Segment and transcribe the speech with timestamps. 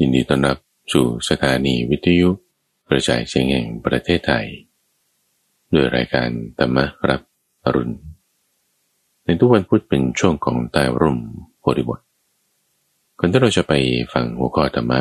[0.00, 0.58] ยินดีต้อนรับ
[0.92, 2.28] สู่สถานีวิทยุ
[2.88, 4.46] กระจายเสียงแห่งประเทศไทย
[5.72, 7.20] ด้วยรายการธรรมรับ
[7.64, 7.96] อรุณ
[9.24, 11.18] ในทุกวันพุธเป็นช่วงของใต้ร่ม
[11.60, 12.00] โพธิบท
[13.18, 13.72] ก่อนที่เราจะไป
[14.12, 15.00] ฟังหัวข้อธรรมะ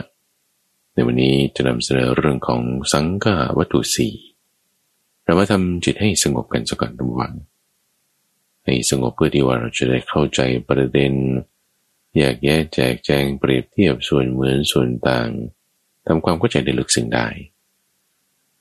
[0.94, 2.62] ในวันนี้จะนำเสนอเรื่องของ
[2.94, 4.14] สังฆาวัตถุสี่
[5.24, 7.34] เรามาทำจิตให้สงบกันสักก่อนทุกวัน
[8.66, 10.40] ให้สงบเพื่อที่ว่าเราจะได้เข้าใจ
[10.70, 11.14] ประเด็น
[12.16, 15.30] แยกแยะแจกแจงเปรียบเทียบส่วนเหมือนส่วนต่าง
[16.08, 17.28] ทำความเข้าใจได้ลึกซึ้งได้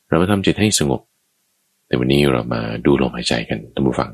[0.08, 1.00] เรามาทำจิตให้สงบ
[1.86, 4.12] แต่วันนี้เรามาดูลมหายใจกันท่านผู้ฟัง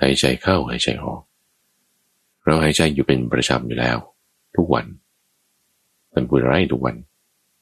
[0.00, 1.22] หายใจเข้าหายใจออก
[2.44, 3.98] เราหายใจอยู่เป็นประจำอยู่แล้ว
[4.56, 4.86] ทุกวัน
[6.14, 6.96] มันพูดไรทุกวัน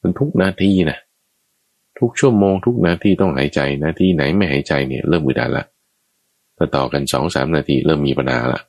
[0.01, 0.99] มันทุกนาทีนะ
[1.99, 5.65] ทุกชั่วโมงทุกนาทีต้องหายใจนาทีไหนไม่หายใจเนี่ยเริ่มมือดันละ
[6.57, 8.61] ถ้าต่อกันสองสามนาทีเริ่มมีปัญหาละ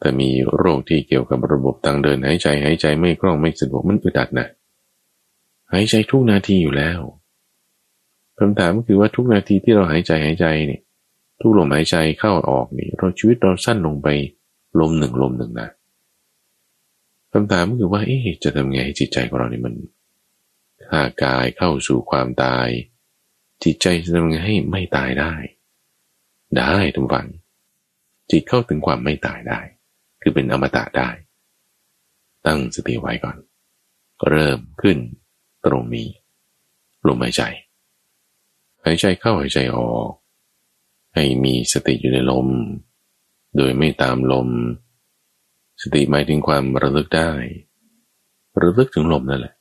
[0.00, 4.46] แต่มีโรคที่เกี่ยวกับระบบทางเดินหายใจหายใจไม่คล่องไม่สะดวกมันอึดอัดนะ
[5.72, 7.00] หายใจทุกนาทีอยู่แล้ว
[8.38, 10.80] คำถามก็คือว่าทุกนาทีที่เราหายใจหายใจนี่
[11.40, 14.08] ทุกลมหายใจเข้าออกนี่ เราชีวิตเราสั้นลงไป
[14.80, 15.68] ลมหนึ่งลมหนึ่งนะ
[17.32, 19.74] คำถามก็คือว่าเอ๊ะจะทำไงให้จิตใจของเรานี่มัน
[20.90, 22.68] ถ้ากายเข้าสู่ความตาย
[23.64, 25.32] จิตใจจะทำไงให้ไม่ตายได้
[26.58, 27.28] ได้ทุกฝัง
[28.30, 29.60] จิตเข้าถึงความไม่ตายได้
[30.26, 31.08] คือเป็นอมตะได้
[32.46, 33.36] ตั้งสติไว้ก่อน
[34.20, 34.98] ก็เริ่มขึ้น
[35.64, 36.08] ตรงนี้
[37.06, 37.42] ลมหายใจ
[38.84, 40.10] หายใจเข้าหายใจออก
[41.14, 42.46] ให้มีสติอยู่ในลม
[43.56, 44.48] โดยไม่ตามลม
[45.82, 47.30] สติหมายถึงความระลึกได้
[48.60, 49.54] ระลึกถึงลมนั่นแหละ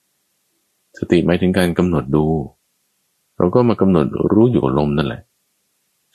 [0.98, 2.26] สติหมายถึงการกำหนดดู
[3.38, 5.22] เราก็มากำหนดรู้อยู่กับลมนั่นแหละ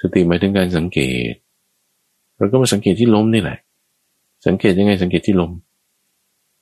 [0.03, 1.33] สติหมายถึงการสังเกต
[2.37, 3.59] เราก็มาสังเกตที่ลมนี่แหละ
[4.47, 5.53] สังเกตยังไงสังเกตที่ลม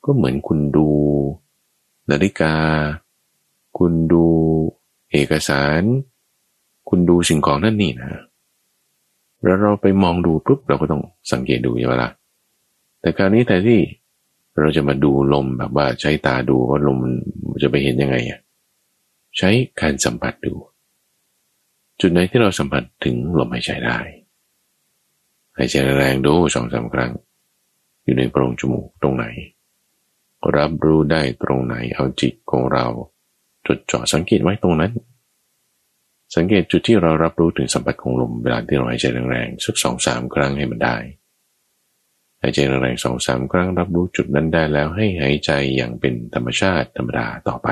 [0.05, 0.89] ก็เหมือนคุณดู
[2.11, 2.55] นาฬิกา
[3.79, 4.25] คุณดู
[5.13, 5.83] เอกสาร
[6.89, 8.11] คุณดูสิ่งของนั่นนี่นะ
[9.45, 11.03] แล้วเราไปมองดูปุ๊บเราก็ต้อง
[11.33, 12.11] สังเกตดูใช่ไหมล่ะ
[13.01, 13.81] แต่คราวนี้แต่ที่
[14.59, 16.99] เราจะมาดูลมแบบว่าใช้ตาดูว่าลม
[17.63, 18.41] จะไปเห็นยังไงอะ
[19.39, 20.55] ใช้การสัมผัสดู
[22.01, 23.99] จุดไหนที่เราสัมผัสถึงลมหายใจได้
[25.57, 27.11] หายใจแรงดูสองสาครั้ง
[28.07, 29.27] อยู่ในโพรงจมูกตรงไหน
[30.57, 32.87] รับรู้ได้ตรงไหนเอาจิตของเรา
[33.67, 34.93] จดจ่อสังเกตไว้ตรงนั้น
[36.37, 40.97] สังเกตจุดที่เรารับรู้ถึงสัมผัสของลมเวลาที่เราหายใจแรงๆสักสองสามครั้งให้มันได้
[42.43, 47.69] หายใจแรงๆสองสามครั้งรับรู้จุดนั้นได้แล้วให้หายใจอย่างเป็นธรรมชาติธรรมดาต่อไป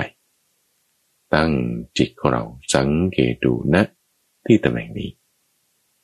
[1.34, 1.50] ตั้ง
[1.98, 2.42] จิตของเรา
[2.74, 3.84] สังเกตดูนะ
[4.46, 5.10] ที่ตำแหน่งนี้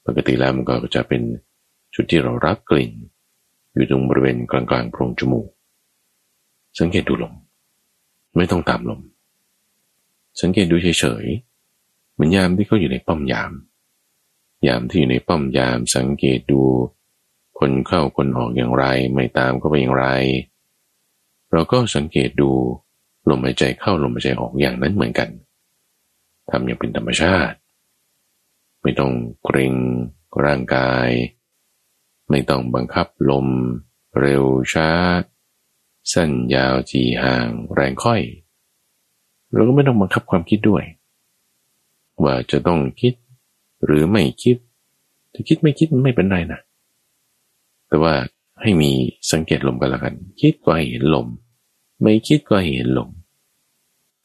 [0.07, 1.23] ปกติแล้วมันก็จะเป็น
[1.95, 2.93] จุดที่เรารับกลิ่น
[3.81, 5.49] อยู่ตรงบริเวณกลางๆโพรงจมูก
[6.79, 7.35] สังเกตดูลม
[8.37, 9.01] ไม่ต้องตามลม
[10.41, 13.53] สังเกตดูเฉยๆเหมือนยามที่เขาอยู่ในป้อมยาม
[14.67, 16.63] ยามที่อยู่ในป้อมยาม สังเกตดู
[17.59, 20.07] คนเข้าคนออกอย่างไร ไม่ตามก็ไปอย่างไร
[21.53, 22.51] เราก็สังเกตดู
[23.29, 25.29] ลมหายใจเข้าลมหายใจออกอย่างนั้นเหมือนกัน
[26.51, 27.57] ทำอย่างเป็นธรรมชาติ
[28.83, 29.13] ไม่ต้อง
[29.45, 29.75] เกรง
[30.45, 31.09] ร่างกาย
[32.31, 33.47] ไม่ต้องบังคับลม
[34.21, 34.91] เร็วช้า
[36.13, 38.21] สั้นยาวจีห่าง แรงค่อย
[39.53, 40.85] เราก็ไม่ต้องบังคับความคิดด้วย
[42.25, 43.15] ว่าจะต้องคิด
[43.85, 44.57] หรือไม่คิด
[45.35, 46.61] จะคิดไม่คิดไม่เป็นไรนะ
[47.89, 48.15] แต่ว่า
[48.61, 48.91] ให้มี
[49.33, 51.27] สังเกตลมกันละกัน คิดก็ให้เห็นลม
[52.03, 53.11] ไม่คิดก็ให้เห็นลม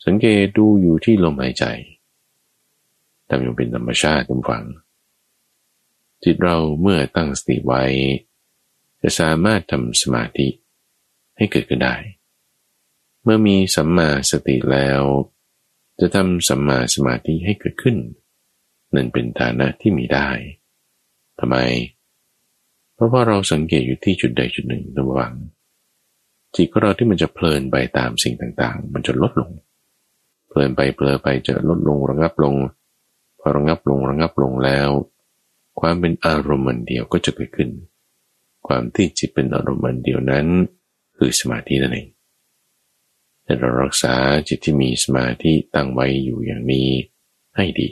[0.06, 1.66] สังเกตดูอยู่ที่ลมหายใจ
[3.28, 4.64] ทำอย่างเป็นธรรมชาติทุกฝัง
[6.26, 7.84] จิตเราเมื่อตั้งสติไว้
[9.02, 10.48] จะสามารถทำสมาธิ
[11.38, 11.96] ให้เกิดขึ้นได้
[13.24, 15.02] เมื่อมีสัมมาสติแล้ว
[16.00, 17.98] จะทำสัมมาสมาธิให้เกิดขึ้น
[18.96, 20.30] นั่นเป็นฐานะที่มีได้
[21.40, 21.58] ทำไม
[22.94, 25.34] เพราะว่าเราสังเกตอยู่ที่จุดใดจุดหนึ่งระว่าง
[26.56, 29.52] จิตของเราที่มันจะเพลินไปตามสิ่งต่างๆ มันจะลดลง
[30.50, 32.56] เพลินไปเพลินไปจะลดลงระงับลง
[33.40, 34.90] พอระงับลงระงับลงแล้ว
[35.80, 37.70] ความเป็นอารมณ์เดียวก็จะเกิดขึ้น
[38.68, 40.48] ความที่จิตเป็นอารมณ์เดียวนั้น
[41.18, 42.08] คือสมาธินั่นเอง
[43.44, 44.14] แต่เรารักษา
[44.48, 46.88] จิตที่มีสมาธิตั้งไว้อยู่อย่างนี้
[47.56, 47.90] ให้ดี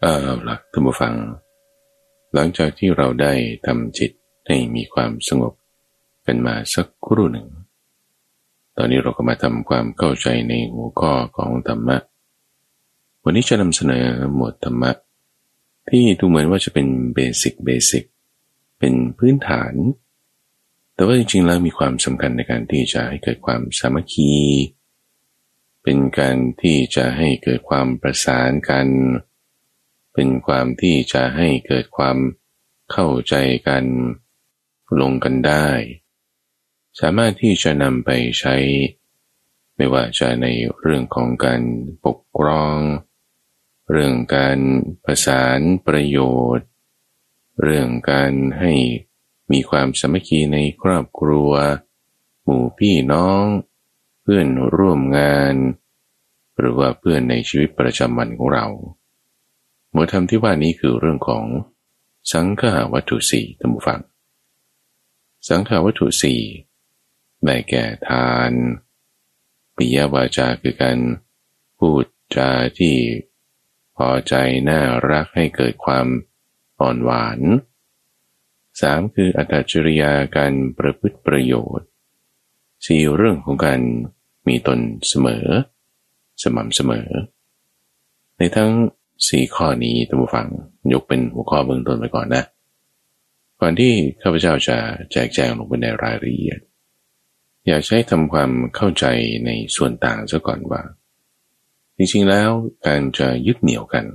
[0.00, 0.14] เอา
[0.48, 1.14] ละท่านผู้ฟัง
[2.34, 3.32] หลังจากที่เราได้
[3.66, 4.10] ทำจิต
[4.46, 5.52] ให้มีความสงบ
[6.22, 7.48] เป็นมาสักครู่หนึ่ง
[8.76, 11.98] ตอนนี้เราก็มาทำความเข้าใจในหัวข้อของธรรมะ
[13.24, 14.92] วันนี้จะนำเสนอหมวดธรรมะ
[15.88, 18.04] ที่ดูเหมือนว่าจะเป็นเบสิกเบสิก
[18.78, 19.74] เป็นพื้นฐาน
[20.94, 24.32] แต่ว่าจริงๆแล้วมีความสำคัญในการที่จะให้เกิดความสามัคคี
[25.82, 28.88] เป็นการที่จะให้เกิดความประสานกัน
[30.14, 32.16] เป็นความที่จะให้เกิดความ
[32.90, 33.34] เข้าใจ
[33.68, 33.84] กัน
[35.00, 35.68] ลงกันได้
[37.00, 38.56] สามารถที่จะนำไปใช้
[39.76, 40.46] ไม่ว่าจะใน
[40.80, 41.62] เรื่องของการ
[42.04, 42.78] ปกครอง
[43.90, 44.58] เรื่องการ
[45.04, 46.18] ประสานประโย
[46.56, 46.68] ชน์
[47.62, 48.72] เรื่องการให้
[49.52, 51.50] มีความสมัคคีในครอบครัว
[52.44, 53.44] หมู่พี่น้อง
[54.22, 55.54] เพื่อนร่วมงาน
[56.58, 58.66] หรือว่าเพื่อนในชีวิตประจำวันของเรา
[59.92, 61.44] หมวดธรรมที่ว่านี้คือเรื่องของ
[62.32, 64.00] สังขาวัตถุสี่ธรรมฟัง
[65.48, 66.40] สังขาวัตถุสี่
[67.44, 68.50] ได้แก่ทาน
[69.76, 70.98] ปิยวาจาคือการ
[71.78, 72.04] พูด
[72.36, 72.96] จาที่
[74.08, 74.34] อใจ
[74.70, 74.80] น่า
[75.10, 76.06] รักให้เกิดความ
[76.80, 77.40] อ่อนหวาน
[78.80, 81.88] สามคืออัตจริยาการประพฤติประโยชน์
[82.86, 83.80] สี่เรื่องของการ
[84.48, 85.46] มีตนเสมอ
[86.42, 87.08] สม่ำเสมอ
[88.36, 88.72] ในทั้ง
[89.28, 90.46] สี่ข้อนี้ท่านผู้ฟัง
[90.92, 92.44] ยกเป็นหัวข้อเบื้องต้นไปก่อนนะ
[93.60, 93.92] ก่อนที่
[94.22, 94.76] ข้าพเจ้าจะ
[95.12, 96.60] แจกแจงลงไปในรายละเอียด
[97.66, 99.04] อยากใช้ทำความเข้าใจ
[99.46, 100.82] ในส่วนต่างซะก่อนว่า
[102.02, 102.50] จริงๆแล้ว
[102.86, 104.06] การจะยึดเหนี่ยวกัน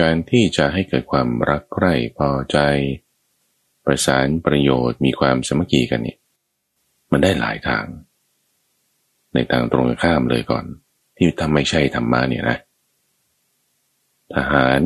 [0.00, 2.58] การที่จะให้เกิดความรักใคร่พอใจ
[3.84, 6.18] ประสานประโยชน์มีความสมัคคีกันเนี่ย
[7.10, 7.86] มันได้หลายทาง
[9.32, 10.64] ในทางตรงข้ามเลยก่อน
[11.16, 12.58] ที่ทำไม่ใช่ธรรมะเนี่ยนะ
[14.34, 14.80] ทหาร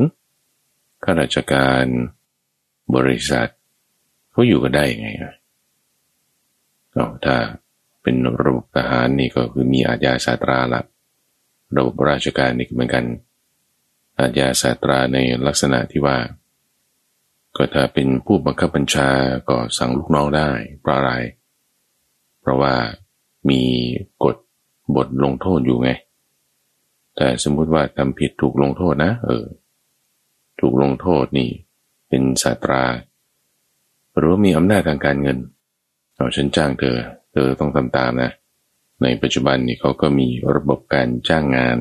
[1.05, 1.85] ข้าราชการ
[2.95, 3.51] บริษัท
[4.31, 5.35] เขาอยู่กันได้ยังไงอะ
[6.95, 7.37] ก็ถ้า
[8.03, 10.81] เป็นระบบทหารนี่ก็คือมีอาญาสาตราละ
[11.77, 13.05] ระบบราชการนี่เหมือนกัน
[14.19, 16.17] อาญาสาตราในลักษณะที่ว่า
[17.57, 19.09] ก็ถ้าเป็นผู้บังคับบัญชา
[19.49, 20.51] ก็สั่งลูกน้องได้
[20.81, 21.13] เพราะอะไร
[22.41, 22.75] เพราะว่า
[23.51, 23.63] มี
[24.25, 24.37] กฎ
[24.97, 25.91] บทลงโทษอยู่ไง
[27.17, 29.45] แต่สมมุติว่าทำผิดถูกลงโทษนะ เออ
[30.61, 31.51] ถูกลงโทษนี่
[32.09, 32.83] เป็นสาตรา
[34.17, 35.39] หรือว่ามีอำนาจทางการเงิน
[36.17, 36.97] เอาฉันจ้างเธอ
[37.33, 38.31] เธอต้องทำตามนะ
[39.03, 41.79] ในปัจจุบันนี่เขาก็มีระบบการจ้างงาน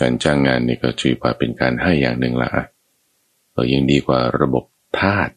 [0.00, 2.50] การจ้างงานนี่ก็ถือว่าเป็นการให้อย่างหนึ่งละ
[3.52, 4.64] เออยังดีกว่าระบบ
[4.98, 5.30] ทาส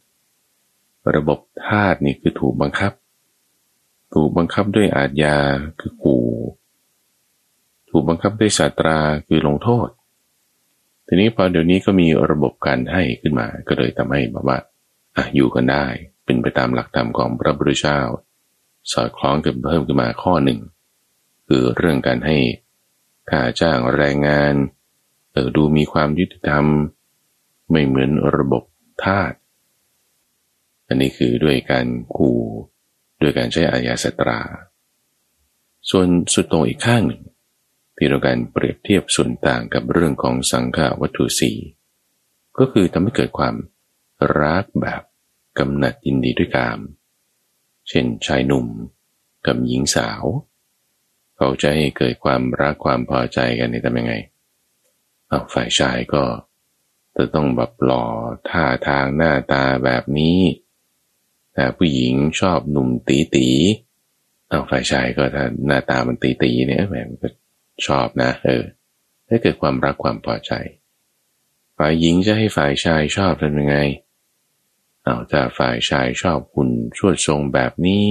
[1.16, 2.94] ระบบทาสนี่คือถูกบังคับ
[4.14, 5.38] ถูกบังคับด้วยอาญา
[5.80, 6.18] คือกู
[7.90, 9.90] ถูกบังคับด้วยศาสตราคือลงโทษ
[11.08, 14.58] ทีนี้พอเดี๋ยวนี้ก็มีระบบการให้ขึ้นมา ก็เลยทำให้แบบว่า
[15.16, 15.86] อะอยู่กันได้
[16.26, 18.00] เป็นไปตามหลักธรรมของพระพุทธเจ้า
[18.92, 20.60] สอดคล้องกันเพิ่มขึ้นมาข้อหนึ่ง
[21.48, 22.38] คือเรื่องการให้
[23.30, 24.54] ค่าจ้างแรงงาน
[25.32, 26.66] เออดูมีความยุติธรรม
[27.72, 28.64] ไม่เหมือนระบบ
[29.04, 29.34] ทาส
[30.88, 32.38] อันนี้คือด้วยการคู่
[33.22, 34.40] ด้วยการใช้อาญาสตรา
[35.90, 37.24] ส่วนสุดตรงอีกข้างหนึ่ง
[37.98, 41.52] ที่เราการเปรียบเทียบส่วนต่างกับเรื่องของสังขาวัตถุสี
[42.58, 43.56] ก็คือทำให้เกิดความ
[44.42, 45.02] รักแบบ
[45.58, 46.80] กำหนัดยินดีด้วยกาม
[47.90, 48.68] เช่นชายหนุ่ม
[49.46, 50.24] กับหญิงสาว
[51.38, 54.14] เขาจะให้เกิดความรักความพอใจกันนี่ทำยังไง
[55.28, 56.24] เอาฝ่ายชายก็
[57.16, 58.06] จะต้องแบบหล่อ
[58.50, 60.40] ท่าทางหน้าตาแบบนี้
[61.54, 63.50] แต่ผู้หญิงชอบหนุ่มตีตี
[64.48, 67.28] เอาฝ่ายชายก็ถ้าหน้าตามันตีตีเนี่ยแหมก็
[67.88, 68.64] ชอบนะ เออ
[69.28, 70.52] ให้เกิดความรักความพอใจ
[71.78, 73.78] ฝ่ายหญิงจะให้ฝ่ายชายชอบทำยังไง
[75.06, 78.06] เอาถ้าฝ่ายชายชอบหุ่นชวดทรงแบบนี้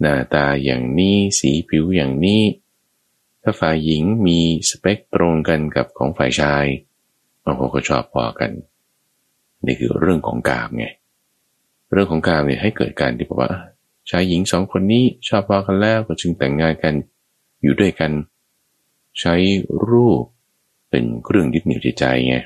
[0.00, 2.42] หน้าตาอย่างนี้สีผิวอย่างนี้
[3.42, 6.64] ถ้าฝ่ายหญิงมีสเปคตรงกันกับของฝ่ายชาย
[7.44, 8.50] บาก็ชอบพอกัน
[9.66, 10.86] นี่คือเรื่องของกามไง
[11.92, 13.52] เรื่องของกามเนี่ยให้เกิดการที่บอกว่า
[14.10, 16.94] ชายหญิงสองคนนี้ชอบพอกันแล้วก็จึงแต่งงานกัน
[17.62, 18.12] อยู่ด้วยกัน
[19.20, 19.34] ใช้
[19.88, 20.22] รูป
[20.90, 22.36] เป็นเครื่องยึดเหนี่ยวจิตใจไง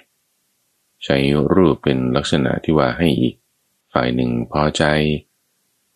[1.05, 1.17] ใช้
[1.55, 3.35] รูปเป็นลักษณะที่ว่าให้อีก
[3.93, 4.85] ฝ่ายหนึ่งพอใจ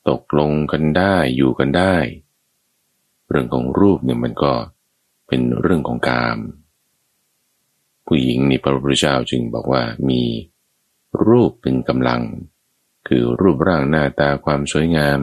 [0.08, 1.94] ตกลงกันได้อยู่กันได้
[3.28, 4.54] เรื่องของรูปเนี่ยมันก็
[5.28, 6.38] เป็นเรื่องของกาม
[8.06, 10.22] ผู้หญิงในพระพุทธเจ้าจึงบอกว่ามี
[11.26, 12.22] รูปเป็นกำลัง
[13.08, 15.20] คือรูปร่างหน้าตาความสวยงาม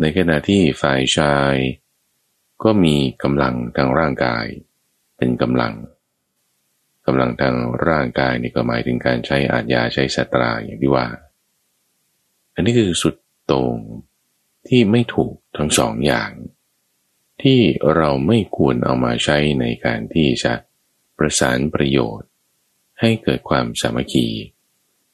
[0.00, 1.54] ในขณะที่ฝ่ายชาย
[2.62, 4.46] ก็มีกำลังทางร่างกาย
[5.16, 5.74] เป็นกำลัง
[7.06, 7.56] กำลังทาง
[7.88, 11.06] ร่างกายนี่ก็หมายถึงการใช้อาญาใช้สตราอย่างที่ว่า
[12.56, 13.14] อันนี้คือสุด
[13.50, 13.74] ตรง
[14.68, 16.30] ที่ไม่ถูกทั้งสองอย่าง
[17.42, 17.60] ที่
[17.96, 20.54] เราไม่ควรเอามาใช้ในการที่จะ
[21.18, 22.28] ประสานประโยชน์
[23.00, 24.28] ให้เกิดความสามัคคี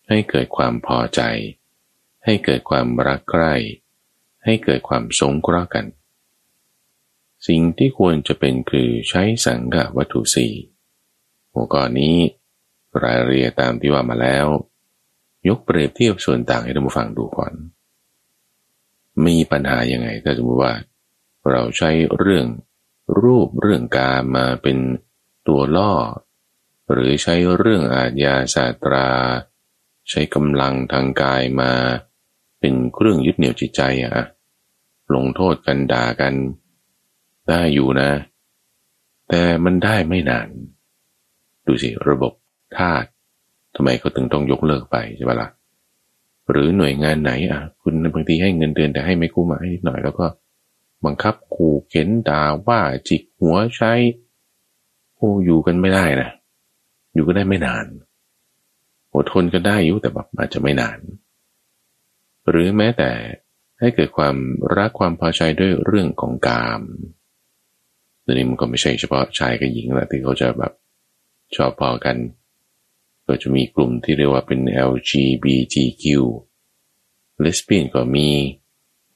[0.08, 1.20] ให้เกิดความพอใจ
[2.24, 3.54] ให้เกิดความรักใคร่
[4.44, 5.86] ให้เกิดความสงเคราะห์กัน
[7.46, 10.52] สิ่งที่ควรจะเป็นคือใช้สังฆวัตถุสี่
[11.52, 12.16] หัวข้อนี้
[13.02, 14.46] รายละเอียดตามที่ว่ามาแล้ว
[15.48, 17.52] ยกเปรียบเทียบส่วนต่างให้ท่านผู้ฟังดูก่อน
[19.26, 20.74] มีปัญหายังไง ถ้าสมมติว่า
[21.50, 22.46] เราใช้เรื่อง
[23.20, 24.78] รูปเรื่องกามาเป็น
[25.48, 25.92] ตัวล่อ
[26.92, 29.08] หรือใช้เรื่องอาญาสาสตรา
[30.10, 31.72] ใช้กำลังทางกายมา
[32.60, 34.24] เป็นเครื่องยึดเหนี่ยวจิตใจอะ
[35.14, 36.34] ลงโทษกันด่ากัน
[37.48, 38.10] ได้อยู่นะ
[39.28, 40.48] แต่มันได้ไม่นาน
[41.66, 42.32] ดูสิระบบ
[42.78, 43.04] ทาส
[43.76, 45.48] ทำไมเขาถึงต้องยกเลิกไปใช่ไหมละ่ะ
[46.50, 50.26] หรือหน่วยงานไหนอะ คุณบางทีให้เงินเดือนแต่ให้ไม่กู้มาให้หน่อยแล้วก็
[51.04, 53.92] บังคับขู่เข็นด่าว่าจิกหัวใช้
[55.16, 56.30] โอ้อยู่กันไม่ได้นะ
[57.14, 57.86] อยู่ก็ได้ไม่นาน
[59.14, 60.98] อดทนก็ได้อยู่แต่แบบอาจจะไม่นาน
[62.48, 63.10] หรือแม้แต่
[63.78, 64.36] ให้เกิดความ
[64.76, 66.82] รักความพอใจด้วยเรื่องของกาม
[68.24, 70.72] ตัวนี้มันก็ไม่ใช่เฉพาะชายกับหญิงแหละที่เขาจะแบบ
[71.56, 72.16] ชอบพอกัน
[73.32, 74.60] ก็จะมีกลุ่มที่เรียกว่าเป็น
[74.90, 76.04] LGBTQ
[77.40, 78.28] เลสเบี้ยนก็มี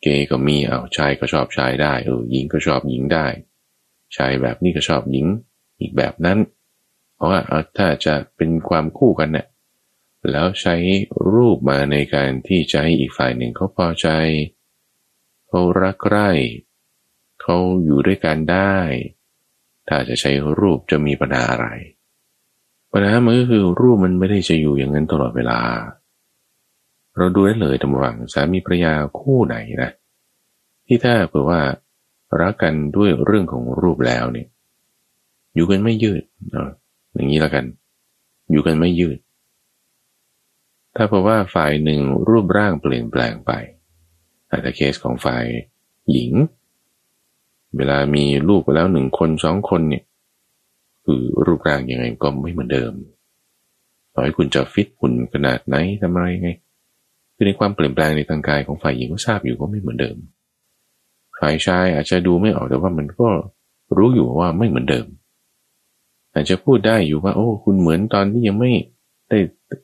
[0.03, 3.27] เกย์ก็มีเอาชายก็ชอบชายได้เออหญิงก็ชอบหญิงได้
[4.17, 5.27] ชายแบบนี้ก็ชอบหญิง
[5.81, 6.39] อีกแบบนั้น
[7.15, 7.41] เพราะว่า
[7.79, 9.47] ถ้าจะเป็นความคู่กันเนี่ย
[10.31, 10.77] แล้วใช้
[11.33, 14.09] รูปมาในการที่จะให้อีกฝ่ายหนึ่งเขาพอใจ
[15.49, 16.31] เขารักใคร่
[17.43, 18.77] เขาอยู่ด้วยกันได้
[19.89, 21.69] ถ้าจะใช้รูปจะมีปัญหาอะไร
[22.99, 25.59] ปัญหามันก็คือรูปมันไม่ได้จะอยู่อย่างนั้นตลอดเวลา
[27.17, 29.91] เราดูได้เลยตำรังสามีภรรยาคู่ไหนนะ
[30.87, 31.61] ที่ถ้าเผื่อว่า
[32.41, 34.49] รักกันด้วยเรื่องของรูปแล้วเนี่ย
[35.55, 36.23] อยู่กันไม่ยืด
[36.53, 36.69] เนาะ
[37.15, 37.65] อย่างนี้แล้วกัน
[38.51, 39.19] อยู่กันไม่ยืด
[40.97, 43.53] ถ้าเพราะว่าฝ่ายหนึ่งรูปร่างเปลี่ยนแปลงไป
[44.51, 45.45] อาจจะเคสของฝ่าย
[46.13, 46.33] หญิง
[47.77, 50.05] เวลามีลูกไปแล้วหนึ่งคนสองคนเนี่ย
[51.07, 52.93] คือรูปร่างยังไงก็ไม่เหมือนเดิม
[54.15, 56.51] ต่อให้คุณจะฟิตหุ่นขนาดไหนทำอะไรไง
[57.35, 60.17] คือในความเปลี่ยนแปลงในทางกายของฝ่ายหญิงก็ทราบอยู่ก็ไม่เหมือนเดิม
[61.39, 63.29] ฝ่ายชายอาจจะดูไม่ออกแต่ว่ามันก็
[63.97, 65.07] รู้อยู่ว่าไม่เหมือนเดิม
[66.33, 68.73] อาจจะพูดได้อยู่ว่า โอ้คุณเหมือนตอนที่ยังไม่
[69.29, 69.39] ได้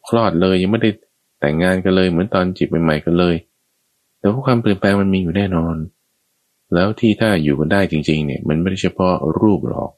[0.08, 0.90] คลอดเลย ยังไม่ได้
[1.40, 3.34] แต่งงานกันเลย เหมือนตอนจีบใหม่ๆกันเลย
[4.18, 5.76] แต่ว่าความเปลี่ยนแปลงมันมีอยู่แน่นอน
[6.74, 9.90] แล้วที่ถ้าอยู่กันได้จริง ๆ เนี่ย มันไม่ได้เฉพาะรูปหรอก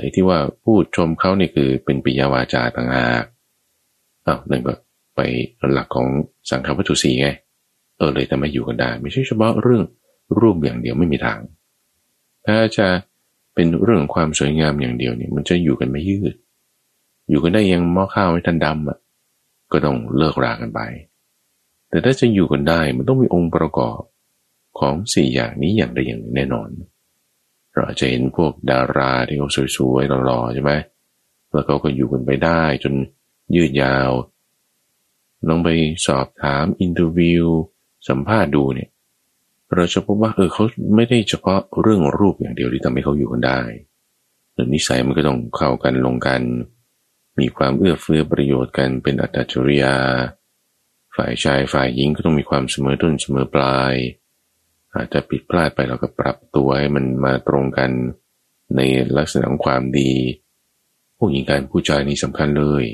[0.00, 3.24] ไอ้ที่ว่าพูดชมเขาเนี่ยคือเป็นปิยาวาจาต่างหาก
[4.26, 4.72] อ้าวนั่นก็
[5.16, 5.20] ไป
[5.72, 6.08] หลักของ
[6.50, 7.28] สังฆวัตถุสีไง
[7.96, 9.82] เออเลยแต่มาอยู่กันได้ ไม่ใช่เฉพาะเรื่อง
[10.38, 11.40] รูปอย่างเดียวไม่มีทาง
[12.46, 12.86] ถ้าจะ
[13.54, 16.34] เป็นเรื่องความสวยงามอย่างเดียวเนี่ยมันจะอยู่กันไม่ยืด
[17.28, 18.98] อยู่กันได้ยังหม้อข้าวไม่ทันดำอะ
[19.72, 20.80] ก็ต้องเลิกรากันไป
[21.90, 24.00] แต่ถ้าจะอยู่กันได้มันต้องมีองค์ประกอบ
[24.78, 26.68] ของสี่อย่างนี้อย่างใดอย่างหนึ่งแน่นอน
[27.76, 30.72] เราจะเห็นพวกดาราที่เขาสวยๆหล่อๆใช่ไหม
[31.50, 32.94] แล้วเขาก็อยู่กันไปได้จน
[33.54, 34.10] ยืดยาว
[35.48, 35.68] ลองไป
[36.06, 37.46] สอบถามอินเทอร์วิว
[38.08, 38.90] สัมภาษณ์ดูเนี่ย
[39.74, 40.64] เราจะพบว่าเออเขา
[40.96, 43.60] ไม่ได้เฉพาะเรื่องรูปอย่างเดียวที่ทำให้เขาอยู่กันได้
[44.52, 46.42] หรือนิสัยมันก็ต้องเข้ากันลงกัน
[47.38, 49.96] มีความเอื้อเฟื้อประโยชน์กันเป็นอัตจริยา
[51.16, 53.94] ฝ่ายชายฝ่ายหญิงก็ต้องมีความเสมอต้นเสมอปลาย
[54.98, 57.90] อาจจะผิดพลาดไปเราก็ปรับตัวให้มันมาตรงกัน
[58.76, 58.80] ใน
[59.16, 60.12] ลักษณะของความดี
[61.18, 62.84] ผู้หญิงการผู้ชายนี่สำคัญเลย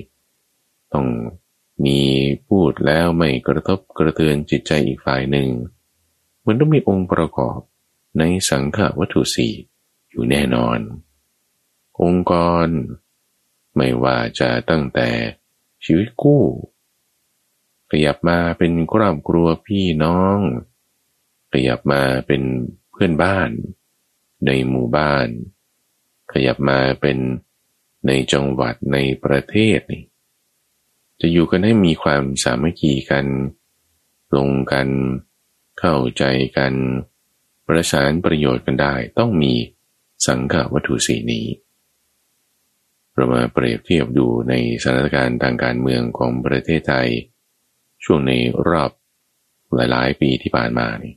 [0.93, 1.07] ต้อง
[1.85, 2.01] มี
[2.49, 5.49] พูดแล้วไม่กระทบกระเทือนจิตใจอีกฝ่ายหนึ่ง
[6.47, 7.59] มันต้องมีองค์ประกอบ
[8.19, 9.55] ในสังฆวัตถุสี่
[10.11, 10.79] อยู่แน่นอน
[12.03, 12.33] องค์ก
[12.65, 12.67] ร
[13.77, 15.09] ไม่ว่าจะตั้งแต่
[15.85, 16.43] ชีวิตคู่
[17.91, 20.39] ขยับมาเป็นครอบครัวพี่น้อง
[21.53, 22.43] ขยับมาเป็น
[22.93, 23.51] เพื่อนบ้าน
[24.47, 25.29] ในหมู่บ้าน
[26.33, 27.19] ขยับมาเป็น
[28.07, 30.05] ในจังหวัดในประเทศนี่
[31.21, 33.27] จะอยู่กันให้มีความสามัคคีกัน
[34.37, 34.89] ลงกัน
[35.79, 36.25] เข้าใจ
[36.57, 36.75] กัน
[37.67, 39.53] ประสานประโยชน์กันได้ ต้องมี
[40.27, 41.47] สังฆวัตถุสีนี้
[43.15, 47.09] เรามาเปรียบเทียบดูในสถานการณ์ทางการเมืองของประเทศไทย
[48.05, 48.33] ช่วงใน
[48.69, 48.91] รอบ
[49.75, 51.15] หลายๆ ปีที่ผ่านมานี่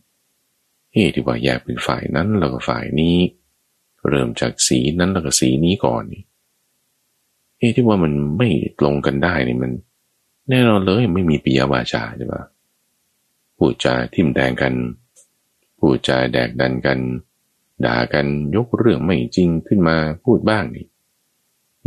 [0.96, 3.18] เฮ้ที่ว่าแยกเป็นฝ่ายนั้นแล้วก็ฝ่ายนี้
[4.10, 6.24] เริ่มจากสีนั้นแล้วก็สีนี้ก่อนนี่
[7.58, 8.50] เฮ้ที่ว่ามันไม่
[8.86, 9.72] ลงกันได้นี่มัน
[10.50, 12.44] แน่นอนเลยไม่มีปิยวาจาใช่ปะ
[13.58, 14.74] พูดจาทิมแดงกัน
[15.80, 17.00] พูดจาแดกดันกัน
[17.86, 18.26] ด่ากัน
[18.56, 20.86] ยกเรื่องไม่จริงขึ้นมาพูดบ้างนี่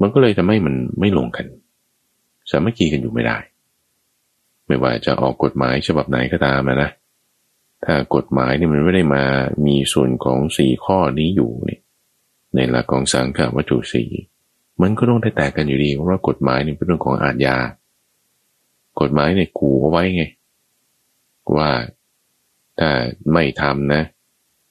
[0.00, 1.46] มันก็เลยทำให้มันไม่ลงกัน
[2.50, 3.38] สามัคคีกันอยู่ไม่ได้
[4.66, 6.90] ไม่ว่าจะออกกฎหมายฉบับไหนก็ตามนะ
[7.84, 9.24] ถ้ากฎหมายนี่มันไม่ได้มา
[9.66, 11.78] มีส่วนของสี่ข้อนี้อยู่นี่
[12.54, 14.10] ในหลักของสังฆวัตถุสี่
[14.80, 17.56] มันก็ต้องได้แตกกันอยู่ดีเพราะว่ากฎหมายนี่เป็นเรื่องของอาญา
[19.00, 20.24] กฎหมายเนี่ยกูเอาไว้ไง
[21.56, 21.70] ว่า
[22.78, 22.90] ถ้า
[23.32, 24.02] ไม่ทำนะ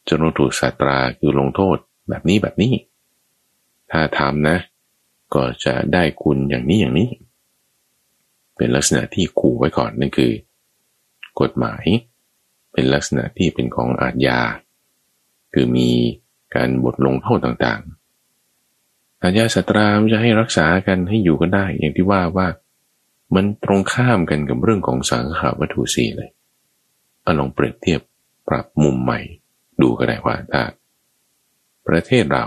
[0.08, 1.78] จะต้องถูกสัตราคือลงโทษ
[2.10, 2.74] แบบนี้แบบนี้
[3.92, 4.58] ถ้าทำนะ
[5.34, 7.10] ก็จะได้คุณอย่างนี้อย่างนี้
[8.58, 10.32] เป็นลักษณะที่ขู่ไว้ก่อนนั่นคือ
[11.42, 11.86] กฎหมาย
[12.78, 14.40] เป็นลักษณะที่เป็นของอาญา
[15.54, 15.90] คือมี
[16.56, 22.48] การบทลงโทษต่างๆ อาญาสัตรามจะให้รักษากันให้อยู่กันได้ อย่างที่ว่าว่า
[23.36, 26.30] มันตรงข้ามกันกับเรื่องของสังขาวัตถุสีเลย
[27.22, 28.02] เอาลองเปรียบเทียบ
[28.48, 29.20] ปรับมุมใหม่
[29.82, 30.64] ดูก็ได้ว่าถ้า
[31.88, 32.46] ประเทศเรา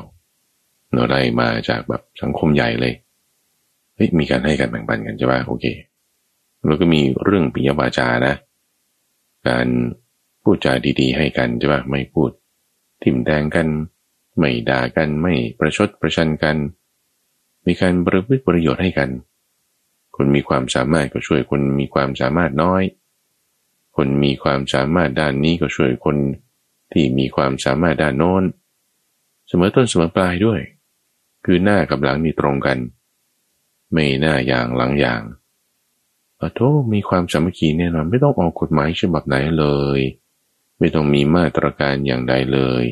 [0.95, 2.95] เราได้มาจากแบบสังคมใหญ่เลย
[3.95, 5.67] เฮ้ยมีการให้การแบ่งปันกันใช่ไหมโอเค
[6.67, 8.37] แล้วก็มีเรื่องปิยวาจานะ
[9.49, 9.67] การ
[10.43, 12.31] พูดจาดีๆ ให้กันใช่ไหมไม่พูด
[13.03, 13.69] ทิ่มแทงกัน
[14.39, 16.57] ไม่ด่ากันไม่ประชดประชันกัน
[17.67, 19.11] มีการบริพฤติประโยชน์ให้กัน
[20.17, 22.83] คนมีความสามารถก็ช่วยคนมีความสามารถน้อย
[23.97, 26.17] คนมีความสามารถด้านนี้ก็ช่วยคน
[26.93, 28.45] ที่มีความสามารถด้านโน้น
[29.49, 30.61] เสมอต้นเสมอปลายด้วย
[31.45, 32.79] คือหน้ากับหลังนี่ตรงกัน
[33.93, 35.23] ไม่หน้าอย่างหลังอย่าง
[36.41, 36.61] อโท
[36.93, 39.67] มีความสามัคคีแน่นอนไม่ต้องออกกฎหมายฉบับไหนเล
[39.99, 40.01] ย
[40.81, 42.85] ไม่ต้องมีมาตรการอย่างใดเลย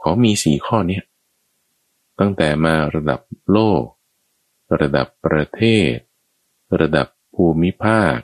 [0.00, 1.00] ขอมีสี่ข้อเนี้
[2.18, 3.20] ตั้งแต่มาระดับ
[3.52, 3.84] โลก
[4.80, 5.94] ระดับประเทศ
[6.80, 8.16] ระดับภูมิภาค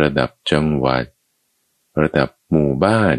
[0.00, 1.04] ระดับจังหวัด
[2.02, 3.16] ระดับหมู่บ้าน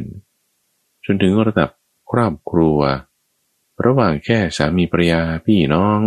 [1.05, 1.69] จนถึงระดับ
[2.11, 2.79] ครอบครัว
[3.85, 5.99] ระหว่างแค่สามีภรรยาพี่น้อง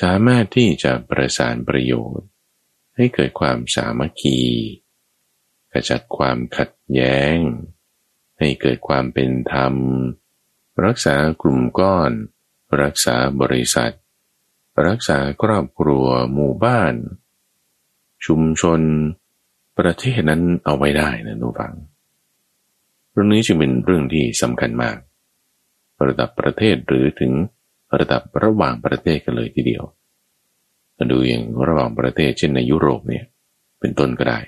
[0.00, 2.28] สามารถที่จะประสานประโยชน์
[2.96, 4.38] ให้เกิดความสามัคคี
[5.72, 7.36] กรจัดความขัดแย้ง
[8.38, 9.74] ให้เกิดความเป็นธรรม
[10.84, 12.10] รักษากลุ่มก้อน
[12.82, 13.92] รักษาบริษัท
[14.86, 16.94] รักษาครอบครัวหมู่บ้าน
[18.26, 18.80] ชุมชน
[19.78, 21.74] ประเทศนั้นเอาไว้ได้นะนุฟัง
[23.12, 24.96] เรื่องนี้จึงเป็นเรื่องที่สำคัญมาก
[26.06, 27.32] ระดับประเทศหรือถึง
[27.98, 29.84] ระดับระหว่างประเทศกันเลยทีเดียว
[31.12, 33.24] ดูอย่างระหว่างประเทศเช่นในยุโรปเนี่ย
[33.80, 34.38] เป็นต้นก็ได้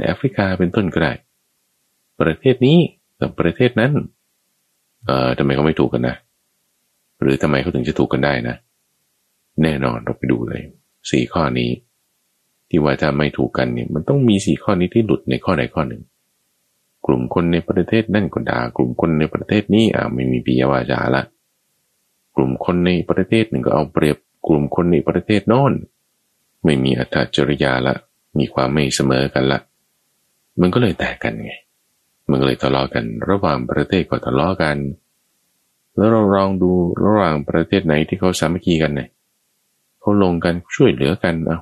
[0.00, 1.12] ในแอฟริกาเป็นต้นก็ได้
[2.20, 2.78] ประเทศนี้
[3.20, 3.92] กับประเทศนั้น
[5.06, 6.16] เอ่อทำไมเขาไม่ถูกกันนะ
[7.20, 8.56] หรือทำไมเขาถึงจะถูกกันได้นะ
[9.62, 10.62] แน่นอนเราไปดูเลย
[11.10, 11.70] สี่ข้อนี้
[12.68, 16.02] ที่ว่าถ้าไม่ถูกกันเนี่ย มันต้องมีสี่ข้อนี้ที่หลุดในข้อใดข้อหนึ่ง
[17.06, 21.22] กลุ่มคนในประเทศนั่นก็ด่ากลุ่มคนในประเทศนี้อ่าไม่มีปิยวาจาละ
[22.36, 25.72] กลุ่มคนในประเทศหนึ่งก็เอาเปรียบกลุ่มคนในประเทศโน้น
[26.64, 27.94] ไม่มีอัตจริยาละ
[28.38, 29.60] มีความไม่เสมอกันละ
[30.60, 31.52] มันก็เลยแตกกันไง
[32.30, 34.76] มันก็เลยทะเลาะกัน ระหว่างประเทศก็ทะเลาะกัน
[35.96, 36.70] แล้วเราลองดู
[37.04, 39.08] ระหว่างประเทศไหนที่เขาสามัคคีกันเนี่ย
[40.00, 41.58] เขาลงกันช่วยเหลือกันเอา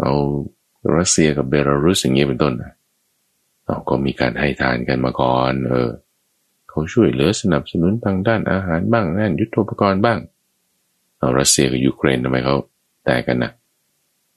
[0.00, 0.12] เอา
[0.96, 2.54] รัสเซียกับเบลารุสอย่างเงี้ยเป็นต้น
[3.66, 5.90] เราก็มีการให้ทานกันมาก่อน เออ
[6.68, 10.18] เขาช่วยเหลือสนับสนุนทางด้านอาหารบ้างด้านยุทโธปกรณ์บ้าง
[11.18, 12.56] เอารัสเซียกับยูเครนทำไมเขา
[13.04, 13.52] แตกกันนะ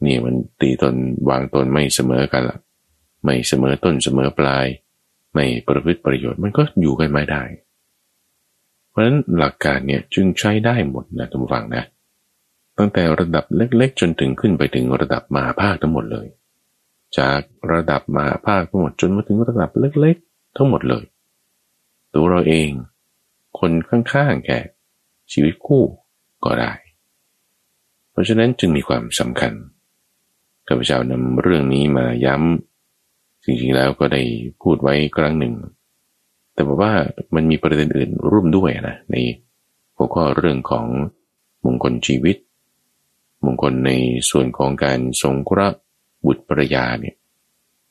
[0.05, 0.95] นี่มันตีตน
[1.29, 2.57] วางตนไม่เสมอกันละ
[3.27, 4.67] ไม่เสมอต้นเสมอปลาย
[5.33, 7.43] ไม่ประพฤติประโยชน์มันก็อยู่กันไม่ได้
[8.89, 11.83] เพราะฉะนั้นหลักการเนี่ยจึงใช้ได้หมดนะท่านผู้ฟังนะ
[12.77, 16.27] ตั้งแต่ระดับเล็กๆ จนถึงขึ้นไปถึงระดับมหาภาคทั้งหมดเลย
[17.17, 21.05] จากระดับมาภาคทั้งหมดจนมาถึงระดับเล็ก ๆ ทั้งหมดเลย
[22.13, 22.69] ตัวเราเอง
[23.59, 24.59] คนข้างๆแก่
[25.31, 25.83] ชีวิตคู่
[26.45, 26.71] ก็ได้
[28.11, 29.53] เพราะฉะนั้นจึงมีความสำคัญ
[30.67, 32.76] ข้าพเจ้านำเรื่องนี้มาย้ำ
[33.49, 34.21] จริงๆแล้วก็ได้
[34.61, 35.53] พูดไว้ครั้งหนึ่ง
[36.53, 36.93] แต่บอกว่า
[37.35, 39.15] มันมีประเด็นอื่นร่วมด้วยนะใน
[39.97, 40.85] หัวข้อเรื่องของ
[41.65, 42.37] มงคลชีวิต
[43.45, 43.91] มงคลใน
[44.29, 45.77] ส่วนของการทรงเคราะห์
[46.25, 47.15] บุตรภรยาเนี่ย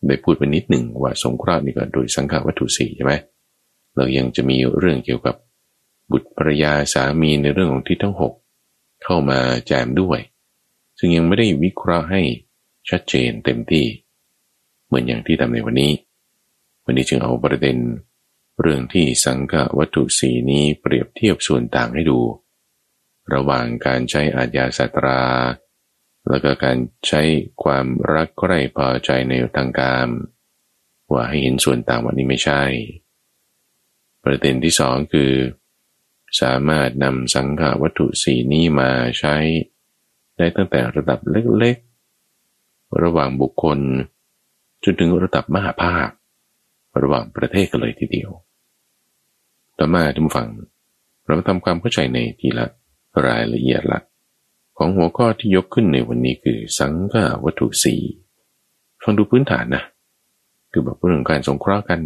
[0.07, 3.15] ได้พูดไปนิดหนึ่งว่าสงเคราะห์นี่ก็โดยสังขาวัตถุสี่ใช่ไหม
[3.95, 5.37] เรายังจะมีเรื่องเกี่ยวกับ
[6.11, 8.33] บุตรภรยาสามีในเรื่องของทิศทั้งหก
[9.03, 10.21] เข้ามาแจมด้วย
[10.99, 12.21] ซึ่งยังไม่ได้วิเคราะห์ให้
[12.89, 13.87] ชัดเจนเต็มที่
[14.87, 15.93] เหมือนอย่างที่ทำในวันนี้
[16.85, 17.79] วันนี้จึงเอาประเด็น
[18.61, 22.19] เรื่องที่สังฆวัตถุสีนี้เปรียบเทียบส่วนต่างให้ดู
[23.35, 25.23] ระหว่างการใช้อาญาสัตรา
[26.29, 26.77] แล้วก็การ
[27.09, 27.23] ใช้
[27.63, 30.07] ความรักใคร่พอใจในทางการ
[31.13, 32.63] ว่าให้เห็นส่วนต่างวันนี้ไม่ใช่
[34.25, 35.33] ประเด็นที่สองคือ
[36.41, 39.37] สามารถนำสังขาวัตถุสีนี้มาใช้
[40.37, 43.79] ได้ตั้งแต่ระดับเล็กๆ ระหว่างบุคคล
[44.89, 46.09] จนถึงระดับมหาภาค
[47.03, 48.31] ระหว่างประเทศกันเลยทีเดียว
[49.79, 50.49] ต่อมาท่านฟัง
[51.25, 52.67] เรามาทำความเข้าใจในทีละ
[53.27, 54.01] รายละเอียดละ
[54.79, 57.95] ของหัวข้อที่ยกขึ้นในวันนี้คือสังฆวัตถุสี
[59.03, 59.83] ฟังดูพื้นฐานนะ
[60.73, 62.01] คือแบบเรื่องการสงเคราะห์กัน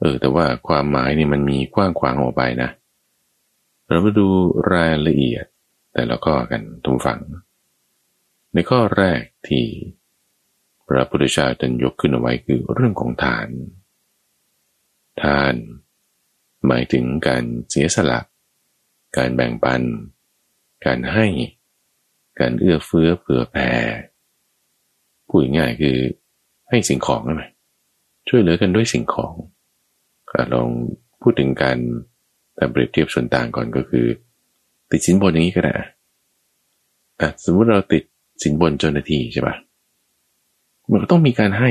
[0.00, 2.70] เออ แต่ว่าความหมายนี่มันมีกว้างขวางออกไปนะ
[3.86, 4.26] เรามาดู
[4.72, 5.44] รายละเอียด
[5.94, 7.20] แต่ละข้อกันทุกฝัง
[8.54, 9.64] ในข้อแรกที่
[10.92, 13.48] พระพุทธเจ้าท่านยกขึ้นเอาไว้คือเรื่องของทาน
[15.22, 15.54] ทาน
[16.66, 18.20] หมายถึงการเสียสละ
[19.16, 19.82] การแบ่งปัน
[20.86, 21.26] การให้
[22.40, 23.70] การเอื้อเฟื้อเผื่อแผ่
[25.28, 25.96] พูดง่ายคือ
[26.68, 27.50] ให้สิ่งของนะ
[28.28, 29.34] ช่วยเหลือกันด้วยสิ่งของ
[30.54, 30.68] ลอง
[31.20, 31.78] พูดถึงการ
[32.54, 34.06] แต่เปรียบเทียบส่วนต่างก่อนก็คือ
[34.90, 35.74] ติดสินบนอย่างนี้ก็ได้
[37.44, 38.02] สมมติเราติด
[38.42, 39.56] สินบนเจ้าหน้าที่ใช่ปะ
[40.90, 41.70] มันก็ต้องมีการให้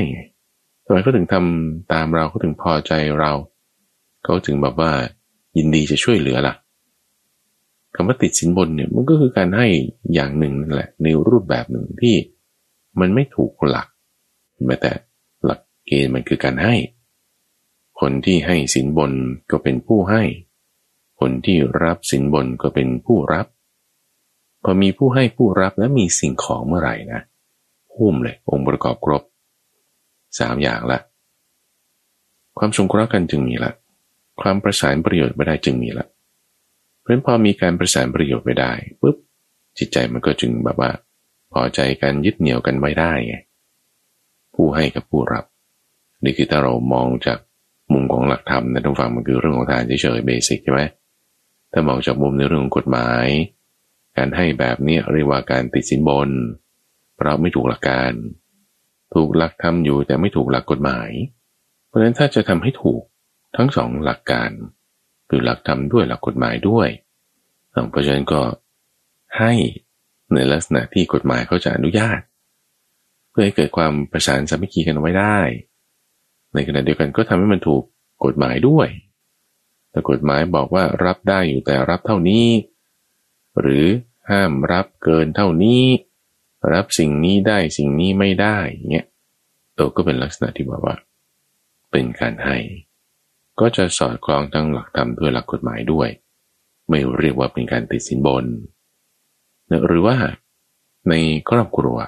[0.84, 3.32] ทำไมเขาถึงทำตามเราเขาถึงพอใจเรา
[4.24, 4.92] เขาถึงแบบว่า
[5.56, 6.54] ยินดีจะช่วยเหลือล่ะ
[7.94, 9.66] คำว่าติดสินบนเนี่ยมันก็คือการให้
[10.14, 12.14] อย่างหนึ่งนั่นแหละในรูปแบบหนึ่งที่
[13.00, 13.88] มันไม่ถูกหลัก
[14.66, 14.92] แม้แต่
[15.44, 16.74] หลักเกณฑ์มันคือการให้
[18.00, 19.12] คนที่ให้สินบน
[19.50, 20.22] ก็เป็นผู้ให้
[21.20, 23.46] คนที่รับสินบนก็เป็นผู้รับ
[24.62, 27.20] พอมีผู้ให้ผู้รับและมีสิ่งของเมื่อไหร่นะ
[27.96, 29.22] หุ้มเลยองค์ประกอบครบ
[30.38, 30.98] สามอย่างละ
[32.58, 33.72] ความสงเคราะห์กันจึงมีละ
[34.40, 36.06] ความประสานประโยชน์ไม่ได้จึงมีละ
[37.00, 39.16] เพราะพอมีการประสานประโยชน์ไม่ได้ปุ๊บ
[39.78, 40.90] จิตใจมันก็จึงแบบว่า
[41.52, 43.34] พอใจกันยึดเหนี่ยวกันไม่ได้ไง
[44.54, 45.44] ผู้ให้กับผู้รับ
[46.24, 47.38] นี่คือถ้าเรามองจาก
[47.92, 50.82] มุมของหลักธรรมนะทุกฝั่งมันคือเรื่องของทานเฉยๆเบสิกใช่ไหม
[51.72, 53.26] ถ้ามองจากมุมในเรื่องของกฎหมาย
[54.16, 56.30] การให้แบบนี้เรียกว่าการติดสินบน
[57.24, 58.12] เราไม่ถูกหลักการ
[59.14, 61.10] ถูกหลักทำอยู่แต่ไม่ถูกหลักกฎหมาย
[61.86, 63.02] เพราะฉะนั้นถ้าจะทำให้ถูก
[63.56, 64.50] ทั้งสองหลักการ
[65.30, 66.88] คือหลักทำด้วยหลักกฎหมายด้วย
[67.90, 68.40] เพราะฉะนั้นก็
[69.38, 69.52] ให้
[70.34, 72.20] ในลักษณะที่กฎหมายเขาจะอนุญาต
[73.30, 75.38] เพื่อให้เกิดความประสานสามัคคีกันไว้ได้
[76.54, 77.82] ในขณะเดียวกันก็ทำให้มันถูก
[78.24, 78.88] กฎหมายด้วย
[79.90, 82.46] แต่กฎหมายบอกว่ารับได้อยู่แต่รับเท่านี้
[83.60, 83.86] หรือ
[84.30, 85.82] ห้ามรับเกินเท่านี้
[86.72, 88.58] รับสิ่งนี้ได้สิ่งนี้ไม่ได้
[88.90, 89.06] เงี้ย
[89.74, 90.96] เออก็เป็นลักษณะที่บอกว่า
[91.90, 92.56] เป็นการให้
[93.60, 96.08] ก็จะสอดคล้องทั้งหลักธรรมด้วยหลักกฎหมายด้วย
[96.88, 98.44] ไม่เรียกว่าเป็นการติดสินบน
[99.86, 100.16] หรือว่า
[101.08, 101.14] ใน
[101.50, 101.98] ครอบครัว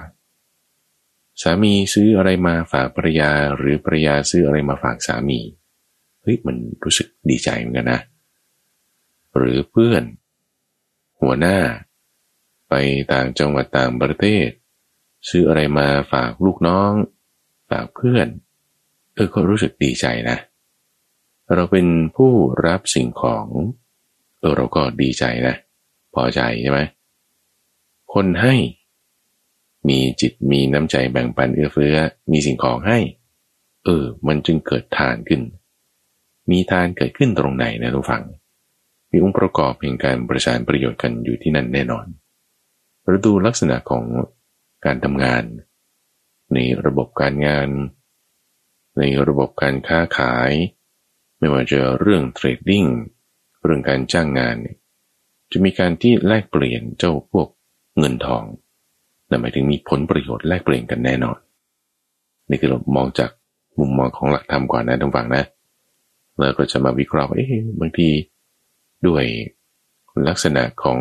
[1.41, 5.39] สามีซื้ออะไรมาฝากภรรยาหรือภรรยาซื้ออะไรมาฝากสามี
[6.21, 8.01] เฮ้ยมันรู้สึกดีใจเหมือนกันนะ
[9.37, 10.03] หรือเพื่อน
[11.21, 11.57] หัวหน้า
[12.75, 14.49] ไปต่างจังหวัดต่างประเทศ
[15.29, 16.93] ซื้ออะไรมาฝากลูกน้อง
[17.69, 18.27] ฝากเพื่อน
[19.13, 20.37] เออก็รู้สึกดีใจนะ
[21.53, 22.31] เราเป็นผู้
[22.65, 23.47] รับสิ่งของ
[24.39, 25.55] เออเราก็ดีใจนะ
[26.13, 26.79] พอใจใช่ไหม
[28.13, 28.55] คนให้
[29.89, 31.95] มีจิตมีน้ำใจแบ่งปันเอื้อเฟื้อ
[32.31, 32.99] มีสิ่งของให้
[33.85, 35.41] เออ มันจึงเกิดทานขึ้น
[36.51, 38.23] มีทานเกิดขึ้นตรงไหนนะทุกฝัง
[39.11, 42.07] มีองค์ประกอบแห่งการประสานประโยชน์กันอยู่ที่นั่นแน่นอน
[43.05, 44.05] หรือดูลักษณะของ
[44.85, 45.43] การทำงาน
[46.53, 47.69] ในระบบการงาน
[48.99, 50.51] ในระบบการค้าขาย
[51.39, 52.85] ไม่ว่าจะเรื่องเทรดดิ้ง
[53.63, 54.55] เรื่องการจ้างงาน
[55.51, 57.47] จะมีการที่แลกเปลี่ยนเจ้าพวก
[57.97, 58.43] เงินทอง
[59.29, 61.37] นั่นหมายถึงมีผลประโยชน์แลกเปลี่ยนกันแน่นอน
[62.49, 63.31] นี่คือเรามองจาก
[63.79, 65.43] มุมมองของหลักธรรมก่อนนะทุกฝั่งนะ
[66.37, 68.09] แล้วก็จะมาวิเคราะห์ว่าเอ๊ะบางที
[69.07, 69.23] ด้วย
[70.27, 70.99] ลักษณะของ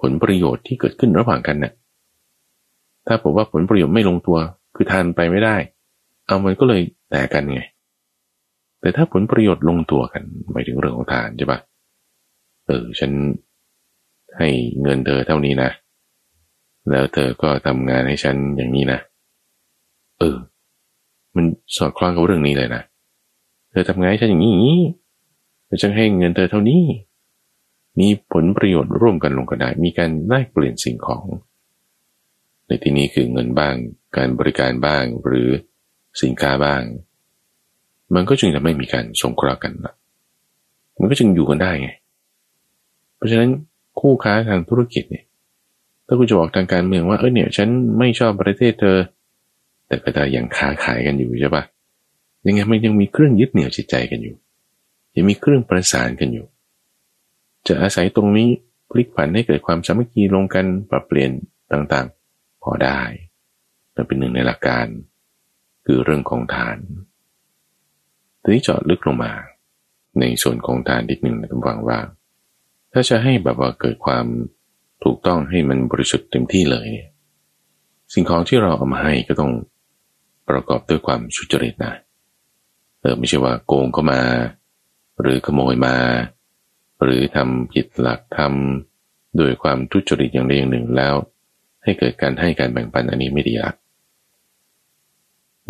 [0.00, 1.72] ผลประโยชน์ที่เกิดขึ้นระหว่างกันเนะ่ย
[3.06, 4.38] ถ้าผมว่าผลประโยชน์ไม่ลงตัว
[4.74, 5.56] คือทานไปไม่ได้
[6.26, 7.60] เอามันก็เลยแตกกันไง
[8.80, 11.60] แต่ถ้าผลประโยชน์ลงตัวกันหมายถึงเรื่องของทานใช่ปะ
[12.66, 13.12] เออฉัน
[14.38, 14.48] ให้
[14.82, 15.70] เงินเธอเท่านี้นะ
[16.90, 18.98] แล้วเธอก็ทำงานให้ฉันอย่างนี้นะ
[20.18, 20.36] เออ
[21.36, 21.44] มัน
[21.76, 22.82] สอดคล้องกับเรื่องนี้เลยนะ
[23.70, 24.82] เธอทำงานให้ฉันอย่างนี้อย่างนี้
[25.66, 26.82] แล้วฉันให้เงินเธอเท่านี้
[28.00, 31.24] มีผลประโยชน์ร่วมกันลงกันได้ มีการแลกเปลี่ยนสิ่งของ
[32.66, 33.74] ในที่นี้คือเงินบ้าง
[34.16, 35.48] การบริการบ้าง หรือ
[36.22, 36.82] สินค้าบ้าง
[38.14, 39.94] มันก็จึงจะไม่มีการสงเคราะห์กันละ
[41.00, 41.90] มันก็จึงอยู่กันได้ไง
[43.16, 43.50] เพราะฉะนั้น
[44.00, 45.24] คู่ค้าทางธุรกิจเนี่ย
[46.06, 48.98] ถ้าคุณจะบอกทางการเมืองว่าเออเนี่ยฉันไม่ชอบประเทศเธอ
[49.86, 51.62] แต่ก็จะยังค้าขายกันอยู่ใช่ปะ
[52.46, 54.36] ยังไงมันยังมีเครื่องยึดเหนี่ยวจิตใจกันอยู่
[55.16, 56.46] ยังมีเครื่องประสานกันอยู่
[57.68, 58.48] จะอาศัยตรงนี้
[58.90, 61.30] พลิกผันให้เกิดความสามัคคีลงกันปรับเปลี่ยน
[61.72, 63.00] ต่างๆ พอได้
[63.94, 64.86] มันเป็นหนึ่งในหลักการ
[65.86, 66.78] คือเรื่องของฐาน
[68.42, 69.32] ทีนี้เจาะลึกลงมา
[70.20, 71.98] ในส่วนของทานอีกหนึ่งนะทุกฝังว่า
[72.92, 74.26] ถ้าจะให้แบบว่าเกิดความ
[75.04, 77.10] ถูกต้องให้มันบริสุทธิ์เต็มที่เลยเนี่ย
[78.14, 79.52] สิ่งของที่เราเอามาให้ก็ต้อง
[80.48, 81.94] ประกอบด้วยความสุจริตนะ
[83.00, 84.20] เออไม่ใช่ว่าโกงเข้ามา
[85.20, 85.96] หรือขโมยมา
[87.02, 91.14] หรือทำผิดหลักทำโดยความทุจริตอย่างใดอย่างหนึ่งแล้ว
[91.82, 93.72] ให้เกิดการให้การแบ่งปันอันนี้ไม่ดีละ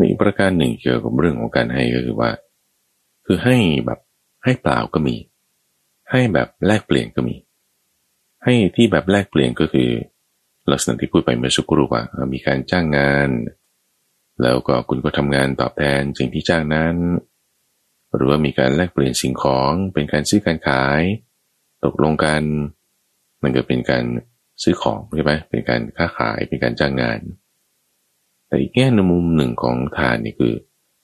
[0.09, 2.31] อีกประการหนึ่งเกี่ยวกับเรื่องของการให้ก็คือว่า
[3.27, 4.01] คือให้แบบ
[4.45, 5.17] ให้เปล่าก็มี
[6.11, 7.37] ให้แบบแลกเปลี่ยนก็มี
[8.45, 9.91] ให้ที่แบบแลกเปลี่ยนก็คือ
[10.73, 13.29] ลักษณะที่พูดไปเมื่อสักครู่ว่ามีการจ้างงาน
[14.43, 16.97] แล้วก็คุณก็ทำงานตอบแทนสิ่งที่จ้างนั้น
[18.17, 21.01] หรือว่ามีการแลกเปลี่ยนสิ่งของเป็นการซื้อการขาย
[21.85, 22.43] ตกลงกัน
[23.43, 24.05] มันก็เป็นการ
[24.63, 27.21] ซื้อของใช่ไหมเป็นการค้าขายเป็นการจ้างงาน
[28.47, 30.55] แต่อีกแง่ในมุมหนึ่งของทานนี่คือ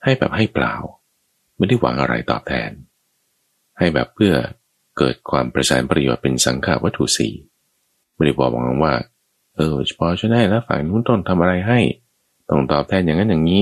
[0.03, 0.75] ให้แบบให้เปล่า
[1.57, 2.71] ไม่ได้หวังอะไรตอบแทน
[3.77, 4.33] ให้แบบเพื่อ
[4.97, 7.33] เกิดความประสานประโยชน์เป็นสังขาวัตถุสี่
[8.13, 8.93] ไม่ได้บอกหวังว่า
[9.55, 11.79] เออพาะฉันให้แล้วฝ่ายนู้นต้นทำอะไรให้
[12.49, 13.61] ต้องตอบแทนอย่างนั้นอย่างนี้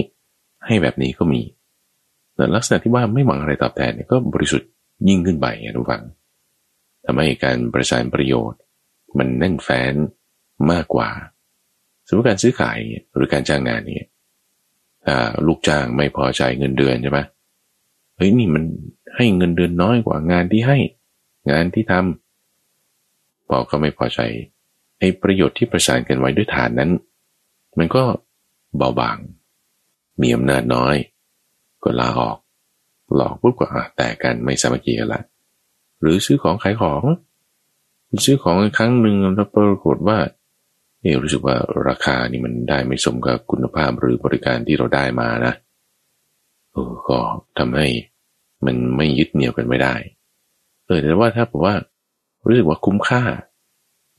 [0.66, 1.42] ให้แบบนี้ก็มี
[2.36, 4.70] แต่ลักษณะที่ว่าไม่หวังอะไรตอบแทนเนี่ยก็บริสุทธิ์
[5.08, 6.04] ยิ่งขึ้นไปนะทุกฝัง
[7.06, 8.60] ทำให้การประสานประโยชน์
[9.18, 9.94] มันแน่นแฟ้น
[10.72, 11.10] มากกว่า
[12.08, 12.78] สมมติการซื้อขาย
[13.16, 14.10] หรือการจ้างงานเนี่ย
[15.06, 15.16] ถ้า
[15.48, 17.20] ลูกจ้างไม่พอใจเงินเดือนใช่ไหม
[18.16, 18.64] เฮ้ยนี่มัน
[19.16, 20.78] ให้เงินเดือนน้อยกว่างานที่ให้
[21.52, 24.20] งานที่ทำพอก็ไม่พอใจ
[25.00, 26.92] ไอ้ประโยชน์ที่ประสานกันไว้ด้วยฐานนั้น
[27.78, 28.04] มันก็
[28.78, 29.18] เบาบาง
[30.22, 30.96] มีอำนาจน้อย
[31.84, 32.38] ก็ลาออก
[33.16, 33.66] หลอกปุ๊บก็
[33.98, 35.22] แต่กันไม่สามัคคีกันละ
[36.02, 37.04] หรือซื้อของขายของ
[38.26, 40.18] ซื้อของครั้งหนึ่งแล้วปรากฏว่า
[41.02, 41.56] เออรู้สึกว่า
[41.88, 45.54] ราคานี่มันได้ไม่สมกับคุณภาพหรือบริการที่เราได้มานะ
[46.72, 47.20] เออก็
[47.58, 47.88] ทำให้
[48.66, 49.96] มันไม่ยึดเหนี่ยวกันไม่ได้
[50.86, 51.76] เออแต่ว่าถ้าบอกว่า
[52.48, 53.24] รู้สึกว่าคุ้มค่า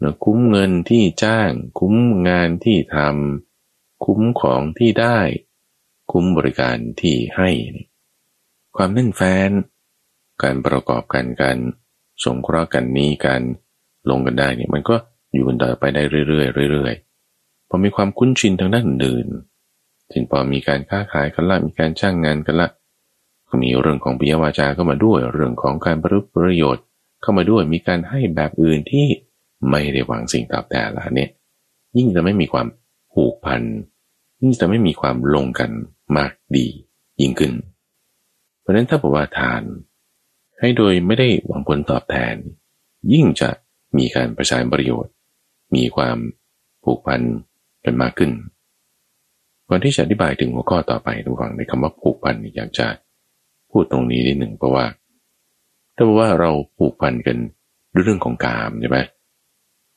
[0.03, 1.94] นะคุ้มเงินที่จ้าง คุ้ม
[2.29, 5.18] งานที่ทำคุ้มของที่ได้
[6.12, 7.51] คุ้มบริการที่ให้
[8.77, 9.51] ความแน่นแฟ้น
[10.42, 11.59] การประกอบกันการ
[12.25, 13.42] สงเคราะห์กันนี้การ
[14.11, 14.96] ลงกันได้เนี่ยมันก็
[15.33, 19.27] อยู่กันต่อไปได้เรื่อยๆเรื่อยๆพอมีความคุ้นชินทางด้านอื่น
[20.12, 22.68] ถึงพอมีการค้าขายกันละมีการจ้างงานกันละ
[23.48, 26.85] ก็มีเรื่องของปิยวาจาเข้ามาด้วย เรื่องของการประประโยชน์
[27.22, 29.07] เข้ามาด้วยมีการให้แบบอื่นที่
[29.68, 31.31] ไม่ได้หวังสิ่งตอบแทนละเนี่ย
[31.96, 32.66] ยิ่งจะไม่มีความ
[33.12, 33.62] ผูกพัน
[34.42, 35.70] ยิ่งจะไม่มีความลงกัน
[36.18, 36.66] มากดี
[37.20, 37.53] ยิ่งขึ้น
[38.61, 39.62] เพราะนั้นถ้าบอกว่าทาน
[40.61, 42.35] ให้โดยไม่ได้หวังผลตอบแทน
[43.12, 43.51] ยิ่งจะ
[43.98, 45.12] มีการประสานประโยชน์
[45.75, 46.16] มีความ
[46.85, 47.20] ผูกพัน
[47.85, 48.31] กันมากขึ้น
[49.68, 52.87] ก่อนที่จะอธิบายถึงหัวข้อต่อไปทุกฝังในคำว่าผูกพันอยากจะ
[53.70, 54.85] พูดตรงนี้นิดหนึ่งเพราะว่า
[55.94, 57.37] ถ้าบอกว่าเราผูกพันกัน
[57.94, 58.98] ด้วยเรื่องของกามใช่ไหม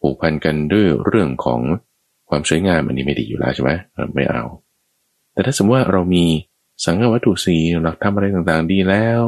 [0.01, 1.61] ผูกพันกันด้วยเรื่องของ
[2.29, 3.71] ความสวยงามอันนี้ไม่ดีอยู่แล้วใช่ไหม
[4.15, 4.43] ไม่เอา
[5.35, 6.25] แต่ถ้าสมมติว่าเรามี
[6.85, 9.19] สังฆวัตถุสีหลักทำอะไรต่างๆ ดีแล้ว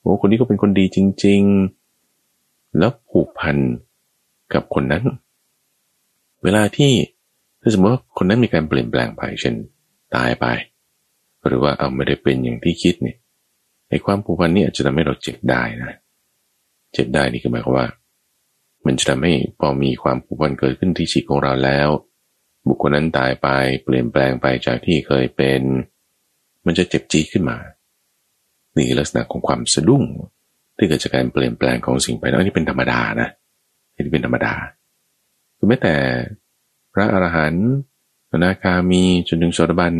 [0.00, 1.42] โอ้คนนี้ก็เป็นคนดีจริง
[2.10, 3.56] ๆ แล้วผูกพัน
[4.54, 5.04] กับคนนั้น
[6.42, 6.92] เวลาที่
[7.60, 9.54] ถ้าสมมติว่าคนนั้นมีการเปลี่ยนแปลงไปเช่น
[10.14, 10.46] ตายไป
[11.46, 13.16] หรือว่าเอาไม่ได้เป็นอย่างที่คิดเนี่ย
[13.88, 15.92] ไอ้ความผูกพันนี่อาจจะทำให้เราเจ็บได้นะ
[16.92, 17.88] เจ็บได้นี่คือหมายความว่า
[18.86, 21.88] มันจะทำให้พอมีความผูกพันเกิดขึ้นที่จิตของเราแล้ว
[22.68, 23.48] บุคคลนั้นตายไป
[23.84, 25.60] เปลี่ยนแปลงไปจากที่เคยเป็น
[26.66, 27.58] มันจะเจ็บจีขึ้นมา
[28.76, 30.02] นี่ลักษณะของความสะดุ้ง
[30.76, 33.28] ที่เกิดจากการเปลี่ยนแปลงของสิ่งภายนอกนี่เป็นธรรมดานะ
[33.94, 34.54] นี่เป็นธรรมดา
[35.56, 35.94] คือแม้แต่
[36.92, 37.68] พระอรหันต์
[38.42, 39.94] นาคามีจนถึงโสดาบัน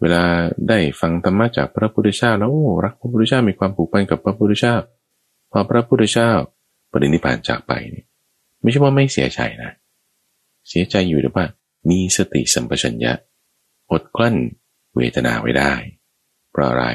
[0.00, 0.24] เวลา
[0.68, 4.76] ได้ฟังธรรมะจากพระพุทธเจ้าแล้วโอ้รักพระพุทธเจ้ามีความผูกพันกับพระพุทธเจ้า
[5.50, 6.30] พอพระพุทธเจ้า
[6.92, 8.04] ปรินิพานจากไปนี่
[8.62, 9.70] ไม่ใช่ว่าไม่เสียใจนะ
[10.70, 11.46] เสียใจอยู่แต่ว่า
[11.90, 13.12] มีสติสัมปชัญญะ
[13.90, 14.36] อดกลั้น
[14.96, 15.72] เวทนาไว้ได้
[16.50, 16.86] เพราะอะไร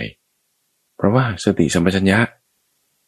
[0.95, 2.19] เพราะว่าสติสัมปชัญญะ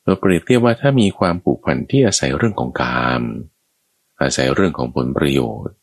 [0.04, 3.24] เราเปรียบเทียบว่าถ้ามีความผูกพันที่อาศัยเรื่องของกาม
[4.22, 5.76] อาศัยเรื่องของผลประโยชน์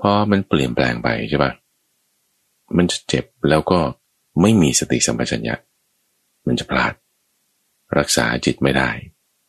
[0.00, 1.52] พอมันเปลี่ยนแปลงไปใช่ปะ
[2.76, 3.80] มันจะเจ็บแล้วก็
[4.40, 5.54] ไม่มีสติสัมปชัญญะ
[6.46, 6.92] มันจะพลาด
[7.98, 8.90] รักษาจิตไม่ได้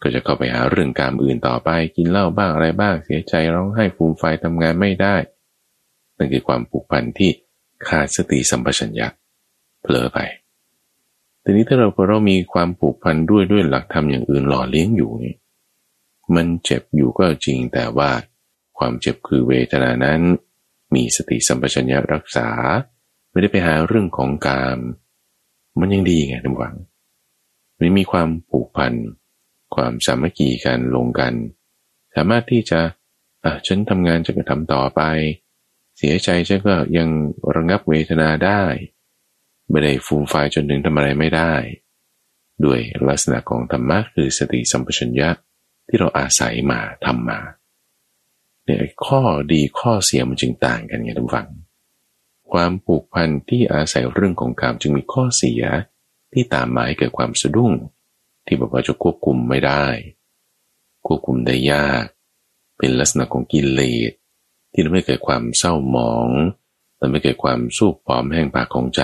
[0.02, 5.16] ก็จะเข้าไปหาเรื่องการอื่นต่อไปกินเหล้าบ้างอะไรบ้างเสียใจร้องไห้ฟูมไฟทำงานไม่ได้
[6.18, 7.32] นั่นคือความผูกพันที่
[7.88, 9.08] ขาดสติสัมปชัญญะ
[9.82, 10.20] เผลอไป
[11.44, 15.36] ทีนี้ถ้าเราเรามีความผูกพันด้วยด้วยหลักธรรมอย่างอื่นหล่อเลี้ยงอยู่นี่
[16.36, 18.10] มันเจ็บอยู่ก็จริงแต่ว่า
[18.78, 20.22] ความเจ็บคือเวทนานั้น
[20.96, 22.48] มีสติสัมปชัญญะรักษา
[23.30, 24.80] ไม่ได้ไปหาเรื่องของกาม
[25.80, 26.76] มันยังดีไงทุกฝัง
[27.78, 28.94] มันมีความผูกพัน
[29.76, 31.34] ความสามัคคีกันลงกัน
[32.16, 32.80] สามารถที่จะ
[33.46, 35.02] อะฉันทำงานจะก็ทำต่อไป
[35.98, 37.10] เสียใจฉันก็ยัง
[37.56, 38.64] ระงับเวทนาได้
[39.70, 41.54] ไม่ได้ฟูมไฟจนถึงทำอะไรไม่ได้
[42.66, 45.30] ด้วยลักษณะของธรรมะคือสติสัมปชัญญะ
[45.88, 47.40] ที่เราอาศัยมาทำมา
[48.66, 51.48] เนี่ยข้อดีข้อเสียมันจึงต่างกันไงทุกฝัง
[52.52, 55.62] ความผูกพันที่อาศัยเรื่องของกามจึงมีข้อเสีย
[56.34, 57.72] ที่ตามมาให้เกิดความสะดุ้ง
[58.46, 59.86] ที่บอกว่าจะควบคุมไม่ได้
[61.08, 62.06] ควบคุมได้ยาก
[62.78, 64.12] เป็นลักษณะของกิเลส
[64.74, 66.30] ที่ทำให้เกิดความเศร้าหมอง
[67.00, 69.02] ทำให้เกิดความสูบผอมแห้งปากของใจ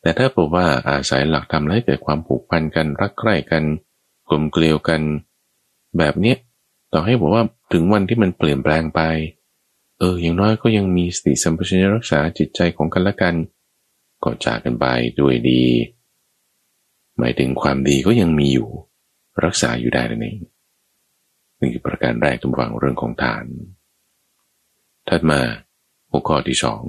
[0.00, 3.64] แต่ถ้าบอกว่าอาศัยหลักธรรมให้เกิดความผูกพันกันรักใคร่กัน
[4.28, 5.02] กลมเกลียวกัน
[5.98, 6.36] แบบเนี้ย
[6.92, 9.00] ต่อให้บอกว่าถึงวันที่มันเปลี่ยนแปลงไป
[9.98, 13.34] เออ อย่างน้อยก็ยังมีสติสัมปชัญญะรักษาจิตใจของกันและกัน
[14.24, 14.86] ก็จากกันไป
[15.20, 15.62] ด้วยดี
[17.20, 18.68] หมายถึงความดีก็ยังมีอยู่
[19.44, 20.38] รักษาอยู่ได้นั่นเอง
[21.58, 23.44] นี่คือประการแรกทุกฝังเรื่องของทาน
[25.08, 25.40] ถัดมา
[26.10, 26.82] หัวข้อที่สอง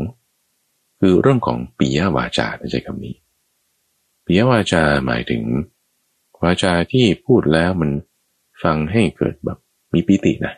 [0.99, 3.15] คือเรื่องของปิยวาจาใช้คำนี้
[4.25, 5.43] ปิยวาจาหมายถึง
[6.43, 7.91] วาจาที่พูดแล้วมัน
[8.63, 9.57] ฟังให้เกิดแบบ
[9.93, 10.53] มีปิตินะ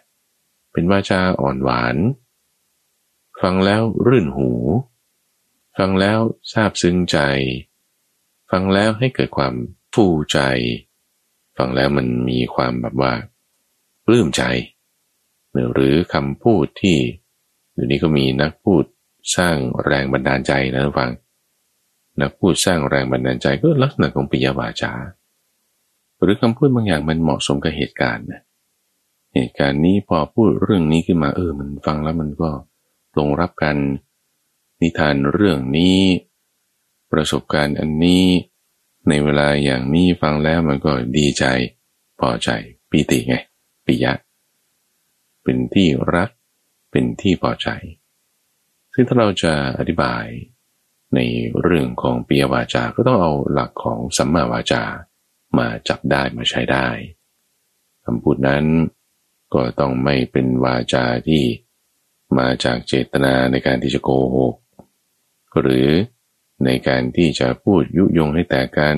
[0.72, 1.96] เป็นวาจาอ่อนหวาน
[3.42, 4.50] ฟังแล้วรื่นหู
[5.78, 6.20] ฟังแล้ว
[6.52, 7.18] ซาบซึ้งใจ
[8.58, 9.54] ฟังแล้วให้เกิดความ
[9.94, 10.40] ฟูใจ
[11.58, 13.14] ฟังแล้วมันมีความแบบว่า
[14.06, 14.44] ปลื้มใจ
[15.74, 16.98] หรือคำพูดที่
[17.74, 18.84] เดี๋ยวนี้ก็มีนักพูด
[19.38, 21.12] สร้างแรงบันดาลใจนะทุกฟัง
[22.22, 24.94] นักพูดสร้างแรงบันดาลใจก็ลักษณะของปิยวาจา
[26.22, 28.42] หรือคำพูดบางอย่างมันเหมาะสมกับเหตุการณ์นะ
[29.34, 32.50] เหตุการณ์นี้พอพูดเรื่องนี้ขึ้นมาเออมันฟังแล้วมันก็
[33.18, 33.76] ลงรับกัน
[34.82, 35.98] นิทานเรื่องนี้
[37.14, 38.26] ประสบการณ์อันนี้
[39.10, 41.46] ในเวลาอย่างนี้ฟังแล้วมันก็ดีใจ
[42.20, 42.50] พอใจ
[42.90, 43.36] ปีติไง
[43.86, 44.14] ปิยะ
[45.44, 46.30] เป็นที่รัก
[46.92, 47.68] เป็นที่พอใจ
[48.94, 50.26] ซึ่งถ้าเราจะอธิบาย
[51.16, 51.20] ใน
[51.62, 54.84] เรื่องของปียวาจาก็ต้องเอาหลักของสัมมาวาจา
[55.58, 56.88] มาจับได้มาใช้ได้
[58.06, 58.66] คำพูดนั้น
[59.54, 61.44] ก็ต้องไม่เป็นวาจาที่
[62.38, 64.56] มาจากเจตนาในการที่จะโกหก
[65.60, 65.90] หรือ
[66.66, 68.98] ในการที่จะพูดยุยงให้แตกกัน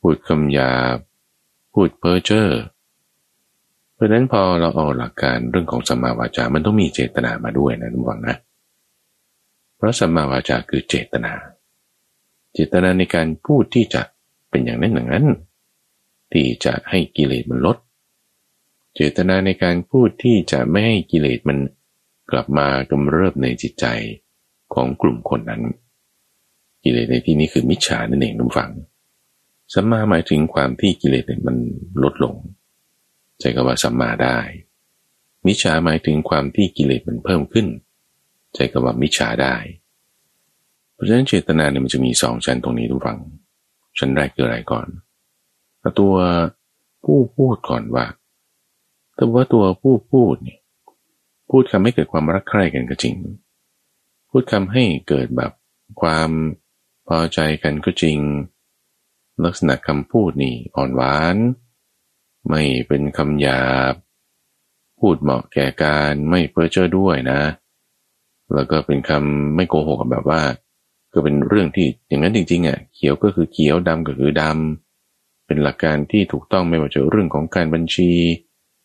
[0.00, 0.96] พูดคำหยาบ
[1.72, 2.48] พูดเพ้อเจ้อ
[3.94, 8.36] เพราะนั้นพอเราเอาหลักการเรื่องของสัมมาวาจา มันต้องมีเจตนามาด้วยนะทุกฝังนะ
[9.76, 11.32] เพราะสัมมาวาจาคือเจตนา
[12.52, 14.02] เจตนาในการพูดที่จะ
[14.50, 15.26] เป็นอย่างนั้นอย่างนั้น
[16.32, 17.76] ที่จะให้กิเลสมันลด
[18.94, 21.58] เจตนาในการพูดที่จะไม่ให้กิเลสมัน
[22.30, 23.86] กลับมากำเริบในจิตใจ
[24.74, 25.62] ของกลุ่มคนนั้น
[26.84, 28.72] กิเลสในที่นี้คือมิจฉานั่นเองทุกฝัง
[29.74, 31.56] สัมมาหมายถึงความที่กิเลสมัน
[32.02, 32.34] ลดลง
[33.40, 34.38] ใจก็ว่าสัมมาได้
[35.46, 37.66] มิจฉาหมายถึงความที่กิเลสมันเพิ่มขึ้น
[38.54, 39.56] ใจก็ว่ามิจฉาได้
[40.92, 43.18] เพราะฉะนั้นเจตนาเนี่ยมันจะมีสองชั้นตรงนี้ทุกฝัง
[43.98, 44.86] ชั้นแรกคืออะไรก่อน
[46.00, 46.14] ตัว
[47.04, 48.06] ผู้พูดก่อนว่า
[49.14, 50.60] แต่ว่าตัวผู้พูดเนี่ย
[51.50, 53.14] พูดคำให้เกิดความรักใคร่กันก็จริง
[54.30, 55.52] พูดคำให้เกิดแบบ
[56.02, 56.30] ความ
[57.18, 58.18] อใจกันก็จริง
[59.44, 61.36] ลักษณะคำพูดนี่อ่อนหวาน
[62.48, 63.94] ไม่เป็นคำหยาบ
[65.00, 67.40] พูดเหมาะแก่การไม่เพ้อเจ้อด้วยนะ
[68.54, 70.40] แล้วก็เป็นคำไม่โกหกแบบว่า
[71.12, 78.10] ก็เป็นเรื่องที่อย่างนั้นจริงๆอะเขียวก็คือเขียวดำก็คือดำเป็นหลักการที่ถูกต้องไม่ว่าจะเรื่องของการบัญชี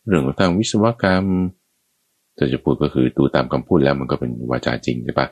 [0.07, 1.25] เรื่องของทางวิศวกรรม
[2.37, 5.27] ถ้าจะพูดก็คือดูตามคำพูดแล้วมันก็เป็นวาจาจริงใช่ปะ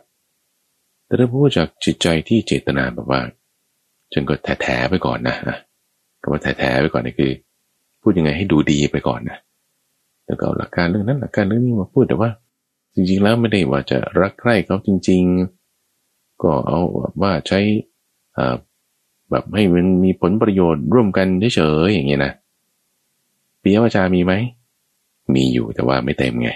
[1.05, 3.19] แต่ถ้าพูดจากจิตใจที่เจตนาแบบว่า
[4.13, 5.35] ฉันก็แถๆไปก่อนนะ
[6.21, 7.31] ก็ว่าแถๆไปก่อนนี่คือ
[8.01, 9.37] พูดยังไงให้ดูดีไปก่อนนะ
[10.25, 12.29] แล้วก็เอาหลักการเรื่องนั้นหลักการเรื่องนี้มาพูดแต่ว่า
[12.95, 15.23] จริงๆแล้วไม่ได้ว่าจะรักใคร่เขาจริง
[15.81, 16.79] ๆ ก็เอา
[17.21, 17.59] ว่าใช้
[19.31, 22.33] แบบให้มันมีผลประโยชน์ร่วมกันเฉยๆอย่างเงี้ยนะ
[23.61, 24.33] ปิยวาจามีไหม
[25.35, 26.49] มีอยู่แต่ว่าไม่เต็มไง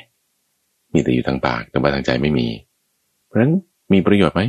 [0.93, 2.47] มีแต่อยู่ทางปากแต่ว่าทางใจไม่มี
[3.26, 3.53] เพราะฉะนั้น
[3.93, 4.41] มีประโยชน์ไหม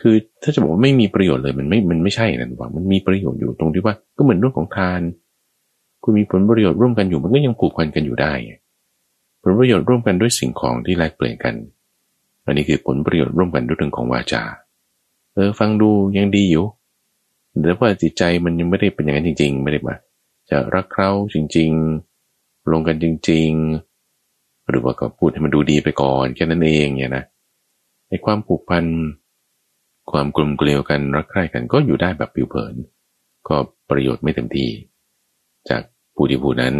[0.00, 5.00] คือถ้าจะบอกว่าไม่มีประโยชน์เลยมันไม่ มันไม่ใช่นะว่ามันมีประโยชน์อยู่ตรงที่ว่าก็เหมือนเรื่องของทาน
[6.02, 8.32] คุณมีผลประโยชน์ร่วมกันอยู่มันก็ยังผูกพันกันอยู่ได้
[9.42, 11.54] ผลประโยชน์ร่วมกันด้วยสิ่งของที่แลกเปลี่ยนกัน
[12.44, 14.42] อันนี้คือผลประโยชน์ร่วมกันด้วยเรื่องของวาจา
[15.34, 16.64] เออฟังดูยังดีอยู่
[17.62, 19.94] แต่ว่าจิตใจมันยังไม่ได้เป็นอย่างนั้นจริง ๆ ไม่ได้มา
[20.50, 21.70] จะรักเขาจริง
[22.20, 23.50] ๆ ลงกันจริง
[24.10, 27.24] ๆ หรือว่าก็พูดให้มันดูดีไปก่อนแค่นั้นเองเนี่ยนะ
[28.10, 28.84] ในความผูกพัน
[30.10, 32.74] ความกลมเกลียวกันรักใคร่กันก็อยู่ได้แบบผิวเผิน
[33.48, 33.56] ก็
[33.90, 34.70] ประโยชน์ไม่เต็มที่
[35.68, 35.82] จาก
[36.14, 36.74] ผู้ที่ผู้นั้น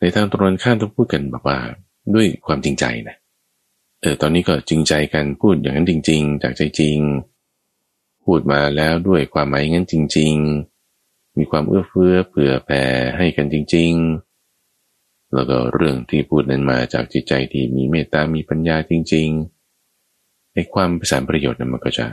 [0.00, 1.58] ในทางตรงข้ามต้องพูดกันแบบว่า
[2.14, 3.16] ด้วยความจริงใจนะ
[4.02, 6.98] เออตอนนี้ก็จริงใจกันพูดอย่างนั้นจริง ๆ จากใจจริง
[8.24, 10.34] พูดมาแล้วด้วยความหมายงั้นจริง
[10.86, 12.82] ๆ มีความเอื้อเฟื้อเผื่อแผ่
[13.16, 13.92] ให้กันจริง
[14.62, 19.55] ๆ แล้วก็เรื่องที่พูดนั้นมาจากจิตใจที่มีเมตตามีปัญญาจริง ๆ
[20.56, 22.06] ในความประสานประโยชน์นั้นมันก็จะ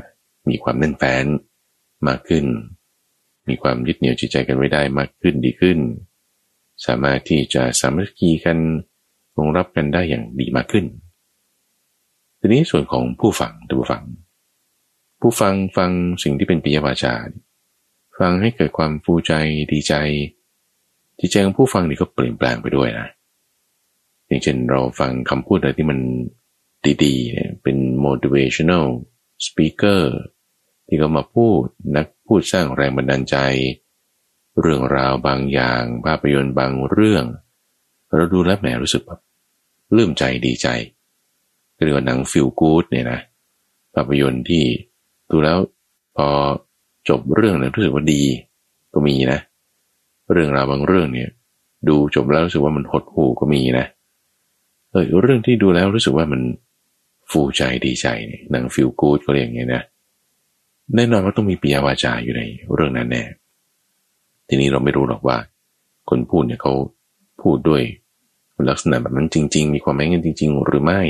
[0.50, 1.26] มีความแน่นแฟ้น
[2.08, 2.46] มากขึ้น
[3.50, 5.78] มีความยึดเหนี่ยวจิตใจกันไว้ได้มากขึ้นดีขึ้น
[6.86, 8.58] สามารถที่จะสามัคคีกัน
[9.38, 10.86] รองรับกันได้อย่างดีมากขึ้น
[12.40, 14.04] ทีนี้ส่วนของผู้ฟังตัวผู้ฟัง
[15.22, 15.92] ผู้ฟังฟัง
[16.24, 17.16] สิ่งที่เป็นปิยวาจา
[18.20, 19.34] ฟังให้เกิดความฟูใจ
[19.72, 19.94] ดีใจ
[21.20, 23.08] จิตใจของผู้ฟังนี่ก็เปลี่ยนแปลงไปด้วยนะ
[24.28, 26.00] อย่างเช่นเราฟังคำพูดอะไรที่มัน
[27.04, 28.88] ดีๆเนี่ยเป็น motivational
[29.46, 30.02] speaker
[30.88, 31.64] ที่เขามาพูด
[31.96, 33.38] นักพูดสร้างแรงบันดาลใจ
[34.62, 37.26] เรื่องราวบางอย่าง ภาพยนตร์บางเรื่อง
[38.16, 39.20] เราดูแล้วแหมรู้สึกแบบ
[39.96, 40.68] ลื่มใจดีใจ
[41.84, 43.20] เรียกว่าหนังฟิลกู๊ดเนี่ยนะ
[43.94, 44.64] ภาพยนตร์ที่
[45.32, 45.58] ดูแล้ว
[46.16, 46.28] พอ
[47.10, 48.22] จบเรื่องแล้วรู้สึกว่าดี
[48.94, 49.40] ก็มีนะ
[50.32, 51.30] เรื่องราวบางเรื่องเนี่ย
[51.88, 53.86] ดูจบแล้วรู้สึกว่ามันหดหู่ก็มีนะ
[54.92, 56.42] เออเรื่องที่ดูแล้วรู้สึกว่ามัน
[57.32, 59.84] ฟูใจดีใจเนี่ยหนังฟิลกูดก็เรียกอย่างเงี้ยนะ
[60.96, 62.42] แน่นอนว่าต้องมีปิยวาจาอยู่ใน
[62.74, 63.24] เรื่องนั้นแน่
[64.48, 65.38] ทีนี้เราไม่รู้หรอกว่า
[66.10, 66.74] คนพูดเนี่ยเขา
[67.42, 67.84] พูดด้วย
[68.70, 71.02] ลักษณะแบบนั้นจริง ๆ มีความหมายกันจริง ๆ หรือไม่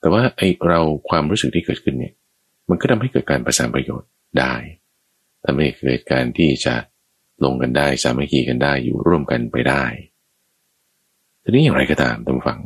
[0.00, 2.14] แต่ว่าไอเราความรู้สึกที่เกิดขึ้นเนี่ย
[2.68, 4.54] มันก็ทำให้เกิดการประสานประโยชน์ได้
[5.44, 6.74] ทำให้เกิดการที่จะ
[7.44, 9.84] ลงกันได้สามัคคีกันได้อยู่ร่วมกันไปได้
[11.42, 12.58] ทีนี้อย่างไรก็ตามต้องฟัง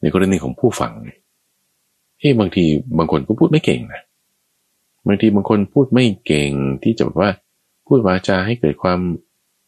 [0.00, 2.64] ในกรณีของผู้ฟังเฮ้บางที
[2.98, 4.02] บางคนก็พูดไม่เก่งนะ
[5.06, 6.50] บางทีบางคนพูดไม่เก่ง
[6.82, 7.30] ที่จะแบบว่า
[7.86, 9.00] พูดวาจาให้เกิดความ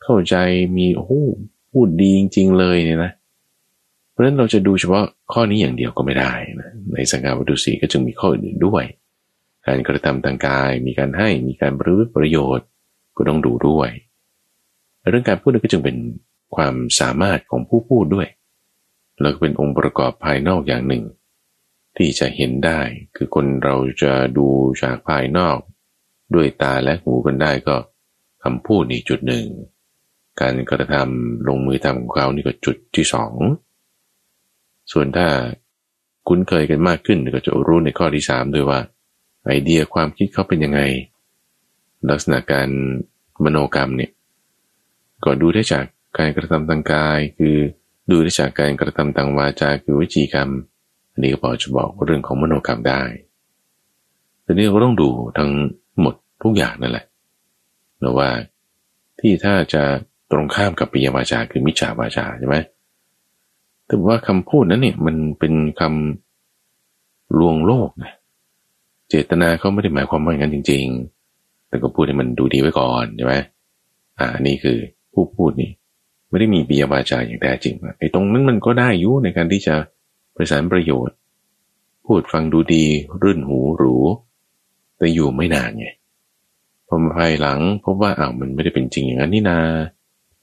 [0.02, 0.36] เข้าใจ
[0.76, 1.20] มีโอ้
[1.72, 3.12] พูดดีจริง ๆ เลยเนี่ยนะ
[4.10, 8.84] เพราะฉะนั้นเราจะดูเฉพาะข้อนี้อย่างเดียวก็ไม่ได้นะในสังฆาวัตถุสีก็จึงมีข้ออื่นด้วย
[9.66, 12.66] การกระทำทางกายมีการให้มีการประพฤติประโยชน์
[13.16, 13.90] ก็ต้องดูด้วย
[15.10, 15.96] เรื่องการพูดก็จึงเป็น
[16.56, 18.28] ความสามารถของผู้พูดด้วย
[19.20, 21.02] แล้วก็เป็นองค์ประกอบภายนอกอย่างหนึ่ง
[21.96, 22.80] ที่จะเห็นได้
[23.16, 24.48] คือคนเราจะดู
[24.82, 25.58] จากภายนอก
[26.34, 27.76] ด้วยตาและหูกันได้ก็
[28.42, 29.46] คำพูดนี่จุดหนึ่ง
[30.40, 33.32] การกระทำลงมือทำของเขานี่ก็จุดที่สอง
[34.92, 35.28] ส่วนถ้า
[36.28, 38.80] คุ้นเคยกันมากขึ้นก็จะรู้ในข้อที่สามด้วยว่า
[39.46, 40.80] ไอเดียความคิดเขาเป็นยังไง
[42.10, 42.68] ลักษณะการ
[43.44, 44.12] มโนกรรมเนี่ย
[45.24, 45.84] ก็ดูได้จาก
[46.18, 47.56] การกระทำทางกาย คือ
[48.10, 50.50] ดูได้จากการกระทำทางวาจาคือวิจีกรรม
[51.16, 53.02] อันนี้ก็พอจะบอกเรื่องของมโนกรรมได้
[54.42, 55.08] แต่นี้เราต้องดู
[55.38, 55.50] ทั้ง
[56.00, 57.04] หมดทุกอย่างนั่นแหละ
[58.02, 58.28] นะว่า
[59.20, 59.82] ที่ถ้าจะ
[60.30, 62.56] ตรงข้ามกับปิยวาจาคือมิจฉาวาจาใช่ไหม
[63.86, 68.12] แต่ว่าคำพูดนั้นเนี่ยมันเป็นคำลวงโลกนะ
[69.08, 70.84] เจตนาเขาไม่ได้หมายความว่าอย่างนั้นจริง
[71.26, 73.34] ๆ แต่ก็พูดให้มันดูดีไว้ก่อนใช่ไหม
[74.18, 74.78] อ่านี่คือ
[75.12, 75.70] ผู้พูดนี่
[76.28, 79.74] ไม่ได้มีปียวาจาอย่างแท้จริงไอ้ตรงนั้นมันก็ได้ยุ่ในการที่จะ
[80.36, 81.16] ประสานประโยชน์
[82.04, 82.84] พูดฟังดูดี
[83.22, 83.94] รื่นหูหรู
[84.96, 85.86] แต่อยู่ไม่นานไง
[86.86, 89.60] พอมาภายหลังพบว่าอ้าวมันไม่ได้เป็นจริงอย่างนั้นนี่นา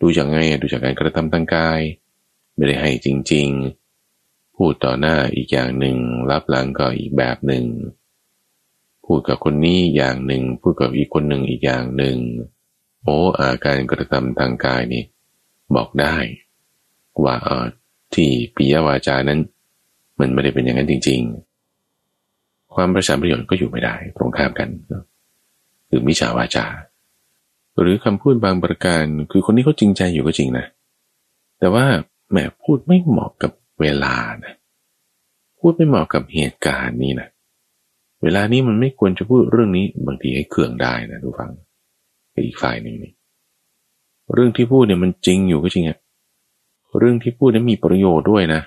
[0.01, 1.79] ดูจากไงดูจากการกระทำทางกาย
[2.55, 3.47] ไม่ได้ให้จริง
[4.03, 5.97] ๆ พูดต่อหน้าอีกอย่างหนึ่ง
[6.31, 7.65] รับหลังก็อีกแบบหนึ่ง
[9.05, 12.17] พูดกับคนนี้อย่างหนึ่ง พูดกับอีกคนหนึ่งอีกอย่างหนึ่ง
[13.03, 15.03] โอ้อาการกระทำทางกายนี่
[15.75, 16.15] บอกได้
[17.23, 17.65] ว่าเออ
[18.13, 19.39] ที่ปิยวาจานั้น
[20.23, 21.19] มันไม่ได้เป็นอย่างนั้นจริง
[21.97, 24.69] ๆ ความประสานประโยชน์ก็อยู่ไม่ได้ ตรงข้ามกัน
[25.89, 26.65] คือมิจฉาวาจา
[27.79, 30.65] หรือคำพูดบางประการ คือคนนี้เขาจริงใจอยู่ก็จริงนะ
[31.59, 31.85] แต่ว่า
[32.29, 34.15] แหมพูดไม่เหมาะกับเวลา
[34.45, 34.53] นะ
[35.59, 37.27] พูดไม่เหมาะกับเหตุการณ์นี้นะ
[38.23, 41.51] เวลานี้มันไม่ควรจะพูดเรื่องนี้บางทีให้เครื่องได้นะทุกฟัง
[42.45, 43.11] อีกฝ่ายหนึ่งนี่
[44.33, 45.97] เรื่องที่พูดเนี่ยมันจริงอยู่ก็จริงอะ
[46.99, 48.61] เรื่องที่พูดนั้นมีประโยชน์ด้วยนะ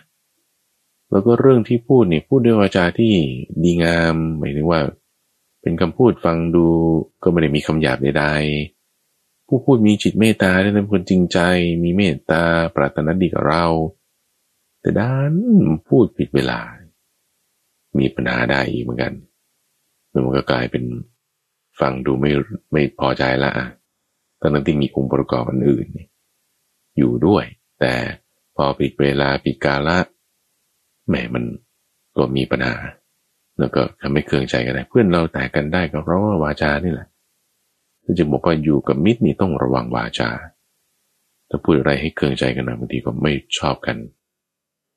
[1.11, 3.13] แล้วก็เรื่องที่พูดนี่พูดด้วยวาจาที่
[3.63, 4.81] ดีงามหมายถึงว่า
[5.63, 6.67] เป็นคำพูดฟังดู
[7.23, 11.39] ก็ไม่ได้มีคำหยาบใดๆผู้พูดมีจิตเมตตาได้เป็นคนจริงใจ
[11.83, 12.43] มีเมตตา
[12.77, 13.67] ปรารถนาดีกับเรา
[14.81, 15.33] แต่ด้าน
[15.89, 16.61] พูดผิดเวลา
[17.99, 19.13] มีปัญหาได้อีกเหมือนกัน
[20.13, 20.85] มันก็กลายเป็น
[21.81, 22.31] ฟังดูไม่
[22.73, 23.53] ไม่พอใจละ
[24.41, 25.87] ตอนนั้นที่มีองค์ประกอบอันอื่น
[26.99, 27.45] อยู่ด้วย
[27.81, 27.95] แต่
[28.57, 29.99] พอผิดเวลาผิดกาละ
[31.09, 31.45] แหมมัน
[32.17, 32.75] ก็มีปัญหา
[33.59, 37.09] แล้วก็ทำให้เครื่องใจกันได้ เพื่อนเราแตกกันได้ก็เพราะว่าวาจานี่แหละ
[38.19, 40.31] จะบอกว่าอยู่กับมิตรนี่ต้องระวังวาจา
[41.49, 43.97] ถ้าพูดอะไรให้เครื่องใจกันนะบางทีก็ไม่ชอบกัน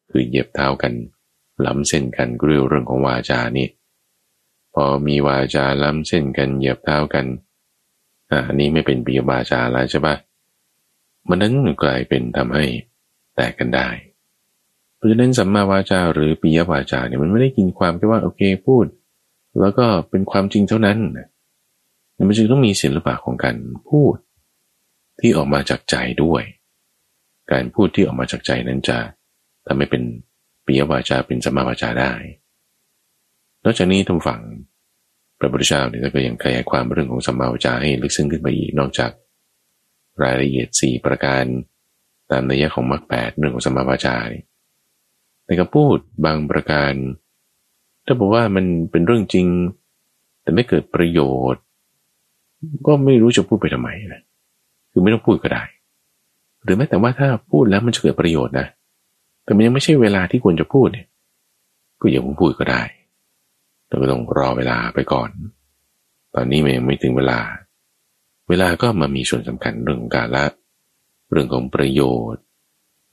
[0.10, 0.93] คือเหยียบเท้ากัน
[1.66, 3.68] ล้ำเส้นกันเรื่องเรื่องของวาจานี่
[4.74, 7.26] พอมีวาจาล้ำเส้นกันเหยียบเท้ากัน
[8.47, 10.16] อันนี้ไม่เป็นปียวาจาแล้วใช่ปะ
[11.28, 11.53] มันนั้น
[11.84, 12.66] กลายเป็นทำให้
[13.36, 13.88] แตกกันได้
[15.00, 18.86] เพราะฉะนั้นสัมมาวาจาหรือปียวาจาเนี่ยมันไม่ได้กินความแค่ว่าโอเคพูด
[19.60, 20.97] แล้วก็เป็นความจริงเท่านั้น
[22.28, 23.56] มันจึงต้องมีศิลปะของการ
[23.89, 24.16] พูด
[25.20, 26.43] ที่ออกมาจากใจด้วย
[27.52, 28.97] การพูดที่ออกมาจากใจนั้นจะ
[29.68, 30.04] ทำให้เป็น
[30.66, 32.14] ปิยวาจาเป็นสัมมาวาจาได้
[33.64, 34.41] นอกจากนี้ทุกฝั่ง
[35.39, 39.12] พระพุทธเจ้าเนี่ยก็ยังขยายความเรื่องของสัมมาวาจาให้ลึกซึ้งขึ้นไปอีกนอกจาก
[40.24, 41.43] รายละเอียดสี่ประการ
[42.32, 44.34] ตามนัยยะของมรรคแปดเรื่องของสัมมาวาจาใน
[45.60, 45.95] การพูด
[46.26, 46.93] บางประการ
[48.06, 49.47] ถ้าบอกว่ามันเป็นเรื่องจริง
[50.41, 51.20] แต่ไม่เกิดประโย
[51.54, 51.64] ชน์
[52.88, 54.22] ก็ไม่รู้จะพูดไปทำไมนะ
[54.91, 55.64] คือไม่ต้องพูดก็ได้
[56.64, 58.68] หรือแม้แต่ว่าถ้าพูดแล้วมันจะเกิดประโยชน์นะ
[59.43, 61.08] แต่มันยังไม่ใช่เวลาที่ควรจะพูดเนี่ย
[62.02, 62.84] ก็อย่าเพิ่งพูดก็ได้
[63.88, 65.30] เราก็ต้องรอเวลาไปก่อน
[66.36, 67.39] ตอนนี้มันยังไม่ถึงเวลา
[68.50, 70.45] เวลาก็มามีส่วนสำคัญเรื่องการละ
[71.32, 72.02] เรื่องของประโย
[72.34, 72.43] ชน์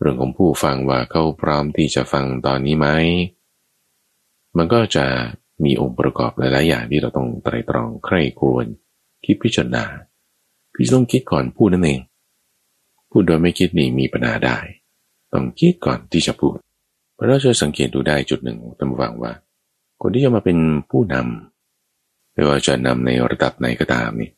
[0.01, 2.89] เรื่องของผู้ฟังว่าเขาพร้อมที่จะฟังตอนนี้ไหม
[4.57, 5.05] มันก็จะ
[5.65, 8.67] มีองค์ประกอบหลาย ๆ อย่างที่เราต้องไตรตรองใคร่ครวญ
[9.25, 9.85] คิดพิจารณา
[10.73, 12.01] พี่ต้องคิดก่อนพูดนั่นเอง
[13.11, 14.59] พูดโดยไม่คิดนี่มีปัญหาได้
[15.33, 16.57] ต้องคิดก่อนที่จะพูด
[17.15, 19.33] เพราะเราจะสังเกตดูได้จุดหนึ่งตำวังว่า
[20.01, 20.59] คนที่จะมาเป็น
[20.91, 24.31] ผู้นำไม่ว่าจะนำในระดับไหนก็ตามนี่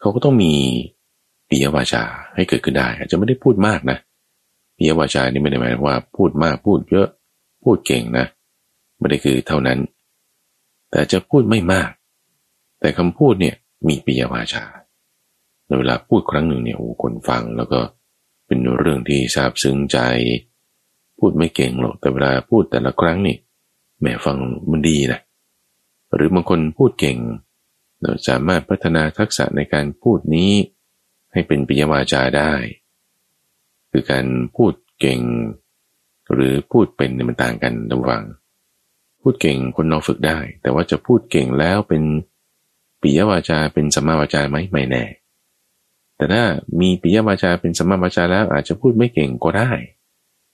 [0.00, 0.52] เขาก็ต้องมี
[1.48, 2.04] ปิยวาจา
[2.34, 3.98] ให้เกิดขึ้นได้ อาจจะไม่ได้พูดมากนะ
[4.82, 7.08] ปิยวาจานี่ไม่ได้หมายว่าพูดมากพูดเยอะ
[7.64, 8.26] พูดเก่งนะ
[8.98, 9.78] ไม่ได้คือเท่านั้น
[10.90, 11.90] แต่จะพูดไม่มาก
[12.80, 13.56] แต่คำพูดเนี่ย
[13.88, 14.64] มีปิยวาจา
[15.66, 17.80] ในเวลาพูดครั้งหนึ่งเนี่ยโอ้คนฟังแล้วก็
[18.46, 19.98] เป็นเรื่องที่ซาบซึ้งใจ
[21.18, 23.36] พูดไม่เก่งหรอกแต่เวลาพูดแต่ละครั้งนี่
[24.00, 24.36] แม่ฟัง
[24.70, 25.20] มันดีนะ
[26.14, 27.18] หรือบางคนพูดเก่ง
[28.00, 30.52] เราสามารถพัฒนาทักษะในการพูดนี้
[31.32, 32.52] ให้เป็นปิยวาจาได้
[33.92, 34.26] คือการ
[34.56, 35.20] พูดเก่ง
[36.32, 38.22] หรือพูดเป็นมันต่างกันระหว่าง
[39.22, 42.02] พูดเก่งคนเราฝึกได้ แต่ว่าจะพูดเก่งแล้วเป็น
[43.02, 45.04] ปิยวาจาเป็นสัมมาวาจาไหมไม่แน่
[46.16, 46.42] แต่ถ้า
[46.80, 49.70] มีปิยวาจาเป็นสัมมาวาจาแล้วอาจจะพูดไม่เก่งก็ได้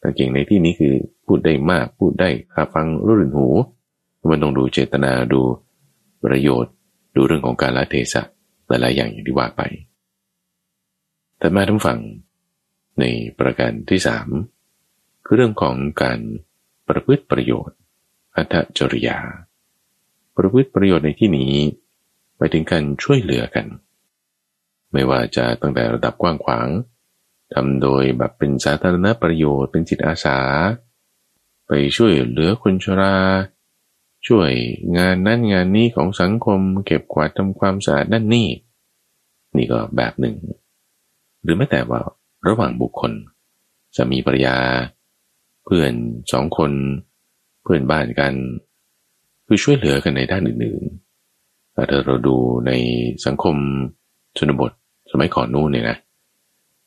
[0.01, 0.95] แต่เก่งในที่นี้คือ
[1.27, 3.47] พูดได้มากพูดได้คาฟังรุ่นหู
[4.31, 5.41] มันต้องดูเจตนาดู
[6.25, 6.73] ประโยชน์
[7.17, 8.23] ดูเรื่องของการละเทศะ
[8.69, 9.63] หลายๆอย่างอย่างที่ว่าไป
[11.39, 11.99] แต่มาทั้งฝั่ง
[13.01, 13.05] ใน
[13.39, 14.29] ประการที่สาม
[15.25, 16.19] คือเรื่องของการ
[16.89, 17.79] ประพฤติประโยชน์
[18.37, 19.19] อัตจริยา
[20.37, 21.55] ประพฤติประโยชน์ในที่นี้
[22.37, 23.67] ไปถึงการช่วยเหลือกัน
[24.93, 26.69] ไม่ว่าจะตั้งแต่ระดับกว้างขวาง
[27.55, 30.39] ทำโดยแบบเป็นสาธารณประโยชน์เป็นจิตอาสา
[31.67, 33.17] ไปช่วยเหลือคนชรา
[34.27, 34.51] ช่วย
[34.97, 38.49] งานนั่นงานนี้ของสังคมเก็บกวาดทำความสะอาดนั่นนี่
[39.57, 40.37] นี่ก็แบบหนึ่ง
[41.43, 42.01] หรือแม้แต่ว่า
[42.47, 43.13] ระหว่างบุคคล
[43.97, 44.57] จะมีภรรยา
[45.65, 45.93] เพื่อน
[46.33, 46.73] สองคน
[47.63, 48.33] เพื่อนบ้านกัน
[49.47, 52.37] คือช่วยเหลือกันในด้านอื่นๆถ้าเราดู
[52.67, 52.73] ใน
[53.27, 53.57] สังคม
[54.37, 54.73] ชนบท
[55.11, 55.97] สมัยก่อนนู้นเนี่ยนะ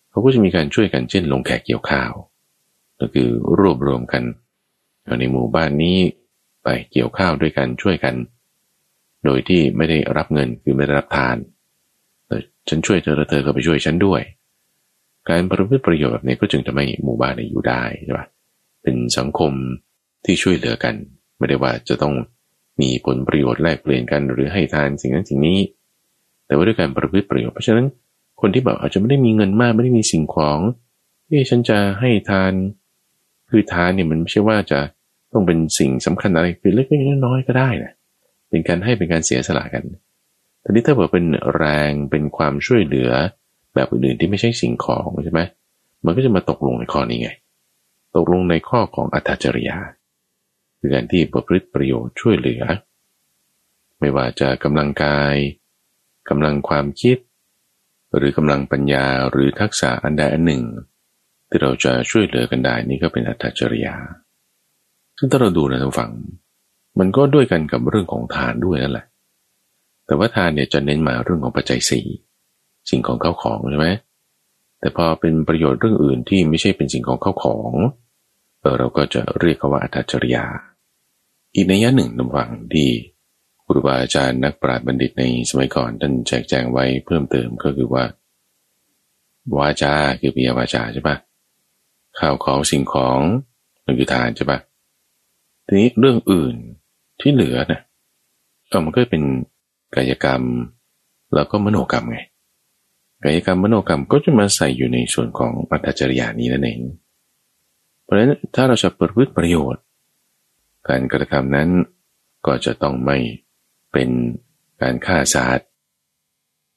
[0.10, 2.12] เขาก็จะมีการช่วยกันเช่นลงแขกเกี่ยวข้าว
[3.00, 3.28] ก็คือ
[3.60, 4.24] รวบรวมกัน
[5.20, 5.98] ในหมู่บ้านนี้
[6.64, 8.16] ไปเกี่ยวข้าวด้วยกันช่วยกัน
[9.26, 11.38] โดยที่ไม่ได้รับเงินคือไม่ได้รับทาน
[12.28, 12.38] แต่
[12.70, 14.22] ฉันช่วยเธอแล้วเธอก็ไปช่วยฉันด้วย
[15.30, 18.26] การประพฤติประโยชน์แบบนี้ก็จึงจะไม่หมู่บ้านอยู่ได้ใช่ปะ
[18.84, 19.52] เป็นสังคม
[20.26, 20.96] ที่ช่วยเหลือกัน
[21.38, 22.14] ไม่ได้ว่าจะต้อง
[22.82, 25.60] มีผลประโยชน์แลกเปลี่ยนกัน หรือให้ทานสิ่งนั้นสิ่งนี้
[26.46, 27.86] แต่ว่าด้วยการประพฤติประโยชน์เพราะฉะนั้น
[28.42, 30.60] คนที่แบบอาจจะไม่ได้มีเงินมากไม่ได้มีสิ่งของ
[31.28, 32.54] ที่ฉันจะให้ทาน
[33.50, 34.80] คือทานเนี่ยมันไม่ใช่ว่าจะ
[35.34, 37.92] ต้องเป็นสิ่งสำคัญอะไรคือเล็กๆน้อยๆก็ได้นะ
[38.50, 39.84] เป็นการให้เป็นการเสียสละกัน
[40.62, 41.26] แต่นี้ถ้าบอกเป็น
[41.56, 43.12] แรงเป็นความช่วยเหลือ
[43.76, 45.42] แบบอื่นๆที่ไม่ใช่สิ่งของใช่ไหม
[46.06, 47.30] มันก็จะมาตกลงในข้อนี้ไง
[48.16, 49.78] ตกลงในข้อของอัตจริยา
[50.80, 52.64] คือการที่ประพฤติประโยชน์ช่วยเหลือ
[54.00, 55.36] ไม่ว่าจะกำลังกาย
[56.30, 57.18] กำลังความคิด
[58.16, 60.64] หรือกำลังปัญญาหรือทักษะอันใดอันหนึ่ง
[61.50, 63.96] ที่เราจะช่วยเหลือกันได้นี่ก็เป็นอัตจริยา
[65.18, 66.12] ซึ่งถ้าเราดูนะท่านฟัง
[67.00, 69.06] มันก็ด้วยกันกับเรื่องของทานด้วยนั่นแหละ
[70.06, 72.06] แต่ว่าทานเนี่ยจะเน้นมาเรื่องของปัจจัยสี่
[72.90, 73.88] สิ่งของเข้าของใช่ไหม
[74.80, 77.72] แต่พอเป็นประโยชน์เรื่องอื่นที่ไม่ใช่เป็นสิ่งของเข้าของ
[78.60, 80.46] เออเราก็จะเรียกว่าอัตจริยา
[81.56, 82.90] อีกในยะหนึ่งนำวังที่
[83.66, 88.04] ครูบาอาจารย์นักปราชญ์บัณฑิตในสมัยก่อนท่านแจกแจงไว้เพิ่มเติมก็คือว่า
[89.58, 91.16] วาจาคือปิยวาจาใช่ปะ
[92.20, 93.20] ข้าวของสิ่งของ
[93.86, 94.60] มันคือทานใช่ปะ
[95.68, 96.56] ทีนี้เรื่องอื่น
[97.22, 97.82] ที่เหลือนะ
[98.68, 99.24] เออมันก็เป็น
[99.96, 100.42] กายกรรม
[101.34, 102.20] แล้วก็มโนกรรมไง
[103.24, 106.82] กายกรรมมโนกรรมก็จะมาใส่อยู่ในส่วนของอัตจริยานี้นั่นเอง
[108.04, 109.84] เพราะฉะนั้นถ้าเราจะประพฤติประโยชน์
[110.90, 111.70] การกระทำนั้น
[112.46, 113.18] ก็จะต้องไม่
[113.92, 114.10] เป็น
[114.82, 115.68] การฆ่าสัตว์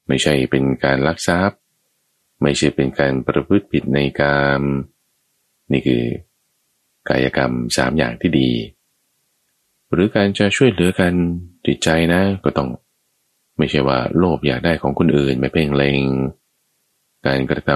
[0.07, 1.59] ไม่ใช่เป็นการลักทรัพย์
[2.41, 4.61] ไม่ใช่เป็นการประพฤติผิดในกรรม
[5.71, 6.03] นี่คือ
[7.09, 8.49] กายกรรมสามอย่างที่ดี
[9.91, 11.13] หรือการจะช่วยเหลือกัน
[11.65, 12.69] จิตใจนะก็ต้อง
[13.57, 16.01] ไม่ใช่ว่าโลภอยากได้ของคนอื่นไม่เพ่งเลง
[17.25, 17.69] การกระท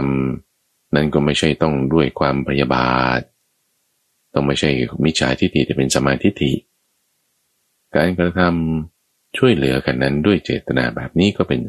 [0.44, 3.20] ำนั้นก็ไม่ใช่ต้องด้วยความพยาบาท
[4.34, 4.70] ต้องไม่ใช่
[5.06, 6.54] มิจฉาทิฏฐิแต่เป็นสมาธิฐิ
[7.96, 11.60] การกระทำช่วยเหลือกันนั้นด้วยเจตนาแบบนี้ก็เป็น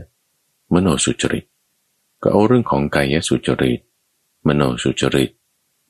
[0.74, 1.44] มโนสุจริต
[2.22, 3.80] ก็เอาเรื่องของกายสุจริต
[4.46, 5.30] มโนสุจริต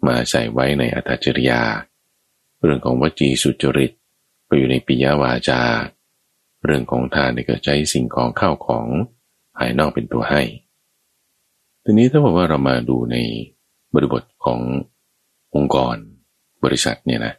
[0.07, 1.62] มาใส่ไว้ในอัตจริยา
[2.64, 3.93] เรื่องของวจีสุจริต
[4.49, 5.61] ก็อยู่ในปิยวาจา
[6.65, 8.87] เรื่องของทานในกระใจสิ่งของข้าวของ
[9.57, 10.43] ภายนอกเป็นตัวให้
[11.85, 13.17] ทีนี้ถ้าบอกว่าเรามาดูใน
[13.95, 14.61] บริบทของ
[15.55, 15.97] องค์กร
[16.65, 17.35] บริษัทเนี่ยนะ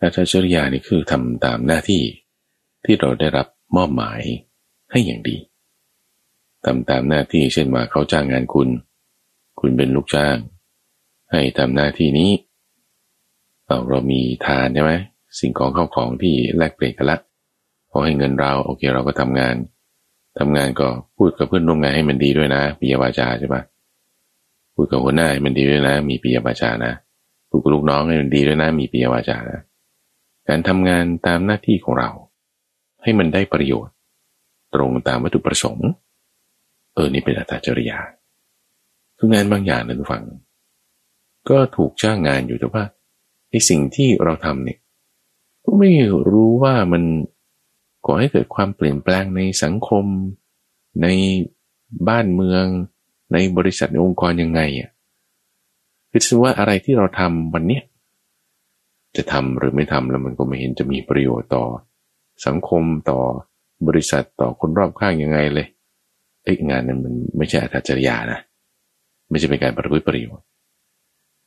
[0.00, 2.02] อาจารยานี่คือทำตามหน้าที่
[2.84, 3.46] ที่เราได้รับ
[3.76, 4.20] มอบหมาย
[4.90, 5.36] ให้อย่างดี
[6.64, 8.68] ทำตามหน้าที่เช่นว่าเขาจ้างงานคุณ
[9.60, 10.36] คุณเป็นลูกจ้าง
[11.32, 12.30] ให้ทำหน้าที่นี้
[13.66, 14.92] เราเรามีทานใช่ไหม
[15.38, 17.18] สิ่งของเข้าของที่แลกเปลี่ยนกันละ
[17.96, 19.54] อให้เงินเราโอเคเราก็ทำงาน
[20.38, 23.62] ทำงานก็พูดกับเพื่อนร่วมงานให้มันดีด้วยนะปิยวาจาใช่ปะ
[24.74, 26.92] พูดกับหัวหน้าให้มันดีด้วยนะ มีปิยวาจานะ
[27.48, 29.60] พูดกับลูกน้องให้มันดีด้วยนะมีปิยวาจานะ
[30.48, 32.10] การทำงานตามหน้าที่ของเรา
[33.02, 33.94] ให้มันได้ประโยชน์
[34.74, 35.88] ตรงตามวัตถุประสงค์
[36.94, 37.98] เออนี่เป็นอัตจริยา
[39.18, 40.24] คืองานบางอย่างนะทุกฝัง
[41.50, 42.84] ก็ถูกจ้างงานอยู่แต่ว่า
[43.50, 44.78] ไอสิ่งที่เราทำเนี่ย
[45.64, 45.90] ก็ไม่
[46.30, 47.02] รู้ว่ามัน
[48.06, 50.04] ก่อให้เกิดความเปลี่ยนแปลงในสังคม
[51.02, 51.06] ใน
[52.08, 52.64] บ้านเมือง
[53.32, 54.90] ในบริษัทในองค์กรยังไงอะ
[56.28, 57.82] คือว่าอะไรที่เราทำวันเนี้ย
[59.16, 61.64] จะทำหรือไม่ทำแล้วมันก็ไม่เห็นจะมีประโยชน์ต่อ
[62.46, 63.20] สังคมต่อ
[63.86, 65.66] บริษัทต่อคนรอบข้างยังไงเลย
[66.42, 68.40] ไอ้งานนั้นมันไม่ใช่อัตจริยานะ
[69.30, 70.44] ไม่ใช่เป็นการประพฤติประโยชน์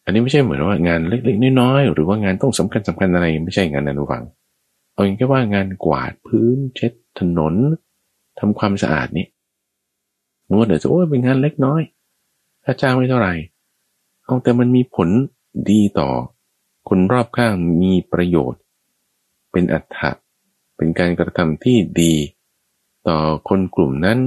[0.06, 4.24] อันนี้ไม่ใช่เหมือนว่างานเล็กๆน้อยๆหรือว่างานต้องสำคัญสำคัญอะไรไม่ใช่งานนั้นฟัง
[5.00, 7.54] เอาอย่างแค่ว่างานกวาดพื้นเช็ดถนน
[8.40, 9.28] ทำความสะอาดนี่
[10.50, 11.82] มัวเดี๋ยวจะโอ้ยเป็นงานเล็กน้อย
[12.64, 13.34] ค่าจ้างไม่เท่าไหร่
[14.26, 15.10] เอาแต่มันมีผล
[15.72, 16.10] ดีต่อ
[16.90, 18.62] คนรอบข้างมีประโยชน์
[19.52, 20.12] เป็นอัตถะ
[20.78, 22.14] เป็นการกระทำที่ดี
[23.08, 23.18] ต่อ
[23.50, 24.20] คนกลุ่มนั้น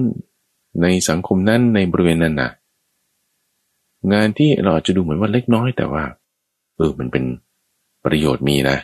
[0.82, 2.50] ในสังคมนั้นในบริเวณนั้นนะ
[4.12, 6.04] งานที่เราอาจจะดูเหมือนว่าเล็กน้อยแต่ว่า
[6.76, 7.24] เออมันเป็น
[8.04, 8.78] ประโยชน์มีนะ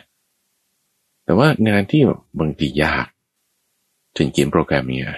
[1.29, 2.01] แต่ว่างานที่
[2.39, 3.07] บางทียาก
[4.13, 5.17] เช่นเขียนโปรแกรมเนี่ย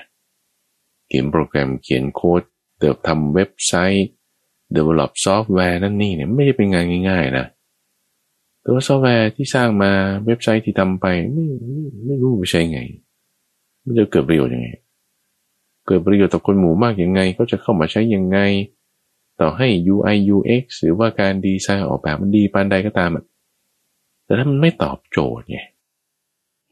[1.08, 2.42] เขียนโปรแกรมเขียนโค้ด
[2.80, 4.08] เติบทำเว็บไซต์
[4.76, 7.48] develop ซอฟต์แวร์นั่นนี่เนี่ยไม่ใช่เป็นงานง่าย ๆ นะ
[8.62, 9.92] แต่ว่าซอฟต์แวร์ที่สร้างมา
[10.26, 12.80] เว็บไซต์ที่ทำไปไม่ไม่ไม่รู้ไปใช้ไง
[13.86, 14.70] มันจะเกิดประโยชน์ยังไง
[15.86, 18.38] เกิดประโยชน์ต่อคนหมู่มากยังไงก็จะเข้ามาใช้ยังไง
[19.40, 23.10] ต่อให้ UI UX หรือว่าการดีไซน์ออกแบบมันดีปานใดก็ตาม
[24.26, 25.60] แต่ถ้ามันไม่ตอบโจทย์ไง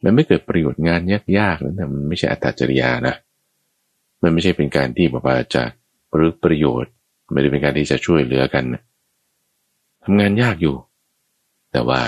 [0.04, 1.02] มันไม่เกิดประโยชน์งาน
[1.39, 3.16] ยากๆแล้วนะมันไม่ใช่อัตถจริยานะ
[4.22, 5.64] มันไม่ใช่เป็นการที่แบบว่าจะ
[6.12, 6.91] ปรึกประโยชน์
[7.32, 8.64] ไม่ได้เป็นการที่จะช่วยเหลือกัน
[10.04, 10.76] ทำงานยากอยู่
[11.72, 12.00] แต่ว่า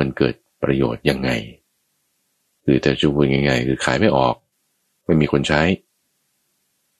[0.00, 1.30] มันเกิดประโยชน์ยังไง
[2.64, 4.34] คือแต่จะพูดง่ายๆคือขายไม่ออก
[5.04, 5.62] ไม่มีคนใช้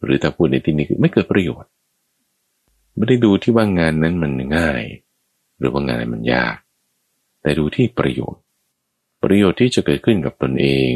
[0.03, 1.71] หรือถ้าพูดในที่นี้คือไม่เกิดประโยชน์
[2.97, 4.83] ไม่ได้ดูที่ว่างานนั้นมันง่าย
[5.59, 6.57] หรือว่างานมันยาก
[7.43, 8.43] แต่ดูที่ประโยชน์
[9.23, 10.93] ประโยชน์ที่จะเกิดขึ้นกับตนเอง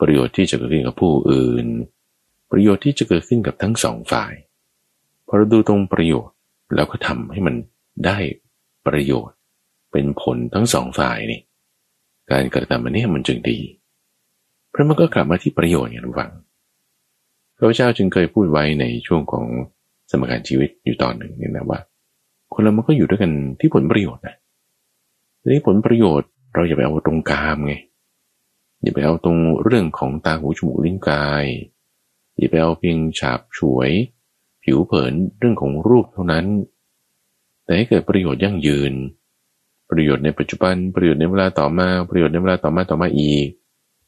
[0.00, 1.66] ประโยชน์ที่จะเกิดขึ้นกับผู้อื่น
[2.50, 4.32] ประโยชน์ที่จะเกิดขึ้นกับทั้งสองฝ่าย
[5.26, 6.34] พอเราดูตรงประโยชน์
[6.74, 7.54] แล้วก็ทำให้มัน
[8.06, 8.18] ได้
[8.86, 9.36] ประโยชน์
[9.92, 11.40] เป็นผลทั้งสองฝ่ายนี่
[12.30, 13.58] การกระทำอันนี้มันจึงดี
[14.70, 16.30] เพราะมันก็กลับมาที่ประโยชน์อย่างฟัง
[17.56, 19.46] พระเจ้าจึงเคยพูดไว้ในช่วงของ
[20.10, 21.80] สมการชีวิตอยู่ตอนหนึ่งนี่นะว่า
[22.52, 24.36] คนเรามันก็อยู่ด้วยกันที่ผลประโยชน์นะ
[25.40, 27.74] ทีนี้ผลประโยชน์ เราอย่าไปเอาตรงกามไง
[28.82, 31.44] อย่าไปเอาตรงเรื่องของตาหูจมูกลิ้นกาย
[32.38, 33.90] อย่าไปเอาเพียงฉาบฉวย
[34.62, 36.46] ผิวเผินเรื่องของรูปเท่านั้น
[37.64, 38.92] แต่ให้เกิดประโยชน์ยั่งยืน
[39.90, 43.46] ประโยชน์ในปัจจุบันประโยชน์ในเวลาต่อมา ประโยชน์ในเวลาต่อมาต่อมาอีก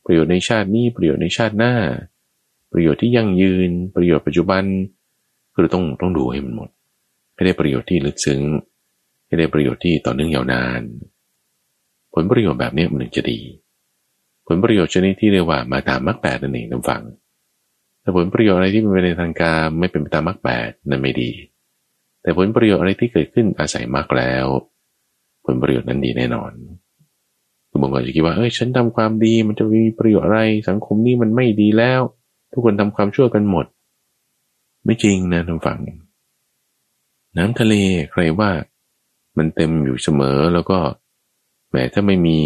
[0.04, 1.74] ประโยชน์ในชาตินี้ประโยชน์ในชาติหน้า
[2.72, 4.64] ประโยชน์ที่ยั่งยืน ประโยชน์ปัจจุบัน
[5.54, 6.68] คือต้องต้องดูให้มันหมด
[7.34, 8.40] ให้ได้ประโยชน์ที่ลึกซึ้ง
[9.26, 10.82] ให้ได้ประโยชน์ที่ต่อเนื่องยาวนาน
[12.14, 13.38] ผลประโยชน์แบบนี้มันถึงจะดี
[14.46, 17.02] ผลประโยชน์ชนิดที่เรียกว่ามาตามมรรคแปดนั่นเองท่านฟัง
[18.00, 21.30] แต่ผลประโยชน์อะไรที่เป็นไปในทางการไม่เป็นไปตามมรรคแปดนั่นไม่ดี
[22.22, 24.46] แต่ผลประโยชน์อะไรที่เกิดขึ้นอาศัยมรรคแล้ว
[25.44, 26.50] ผลประโยชน์นั้นดีแน่นอน
[27.68, 32.00] คือบางคนจะคิดว่าเอ้ยฉันทำความดีมันจะมีประโยชน์อะไรสังคมนี้มันไม่ดีแล้ว
[32.52, 33.66] ทุกคนทำความชั่วกันหมด
[34.84, 35.78] ไม่จริงนะท่านฟัง
[37.36, 37.74] น้ำทะเล
[38.12, 38.50] ใครว่า
[39.38, 40.78] มันเต็มอยู่เสมอแล้วก็
[41.72, 42.38] แม้ถ้าไม่มี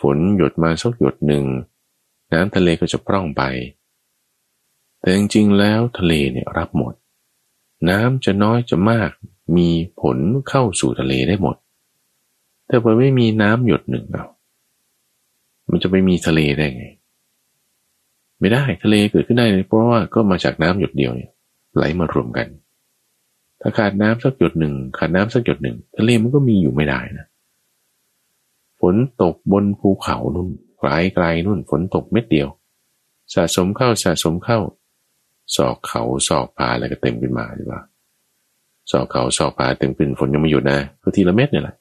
[0.00, 1.44] ฝนหยดมาสักหยดหนึ่ง
[2.32, 3.42] น้ำทะเลก็จะพร่องไป
[5.00, 6.94] แต่จริงๆแล้วทะเลเนี่ยรับหมด
[7.88, 9.10] น้ำจะน้อยจะมาก
[9.56, 9.68] มี
[10.00, 10.18] ผล
[10.48, 11.56] เข้าสู่ทะเลได้หมด
[12.68, 14.26] แต่พอไม่มีน้ำหยดหนึ่งเอา
[15.70, 16.84] มันจะไปมีทะเลได้ไง
[18.40, 21.30] ไม่ได้ทะเลเกิดขึ้นได้เพราะว่าก็มาจากน้ำหยดเดียวเนี่ย
[21.76, 22.46] ไหลมารวมกัน
[23.60, 27.26] ถ้าขาดน้ำสักหยดหนึ่งขาดน้ำสักหยดหนึ่งทะเลมันก็มีอยู่ไม่ได้นะ
[28.80, 30.48] ฝนตกบนภูเขานุ่น
[30.78, 32.48] ไกลไกลนุ่นฝนตกเม็ดเดียว
[33.34, 34.58] สะสมเข้าสะสมเข้า
[35.56, 37.82] สอกเขาสอกผาอะไรก็เต็มขึ้นมาใช่ปะ
[38.90, 41.76] สอกเขาสอกผาเต็มขึ้นฝนยังไม่หยุดนะก็ทีละเม็ดเนี่ยแหละ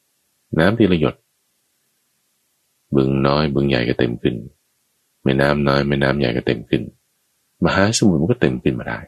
[0.60, 1.16] น้ำทีละหยด
[2.96, 4.36] บึงน้อยบึงใหญ่ก็เต็มขึ้น
[5.24, 6.82] แม่น้ำน้อยแม่น้ำใหญ่ก็เต็มขึ้น
[7.66, 9.00] มหาสมุทรมันก็เต็มขึ้นมาได้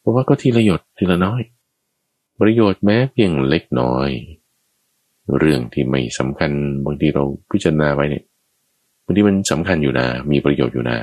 [0.00, 1.42] เพราะว่าก็ทีละหยดทีละน้อย
[2.40, 4.08] ประโยชน์แม้เพียงเล็กน้อย
[5.38, 6.50] เรื่องที่ไม่สำคัญ
[6.84, 8.24] บางทีเราพิจารณาไว้เนี่ย
[9.04, 10.98] บางทีมันสำคัญอยู่นะ มีประโยชน์อยู่นะ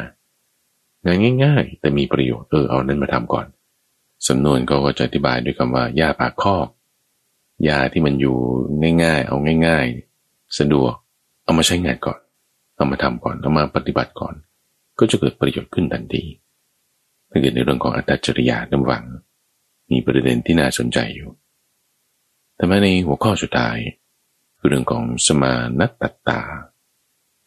[1.05, 3.47] งานง่าย ๆ แต่มีประโยชน์เออเอานั้นมาทำก่อน
[4.27, 6.67] สำนวนก็จะอธิบายด้วยคำว่ายาปากคอก
[7.67, 8.37] ยาที่มันอยู่
[9.03, 9.85] ง่ายๆ เอาง่าย
[10.21, 10.93] ๆ สะดวก
[11.43, 12.19] เอามาใช้งานก่อน
[12.75, 14.35] เอามาทำก่อน เอามาปฏิบัติก่อน
[14.99, 16.23] ก็จะเกิดประโยชน์ขึ้นทันที
[17.29, 19.03] ถ้าเกิดในเรื่องของอัตจริยาดำวัง
[19.91, 21.29] มีประเด็นที่น่าสนใจอยู่
[22.55, 23.77] แต่มาในหัวข้อสุดท้าย
[24.59, 26.41] คือเรื่องของสมานัตตตา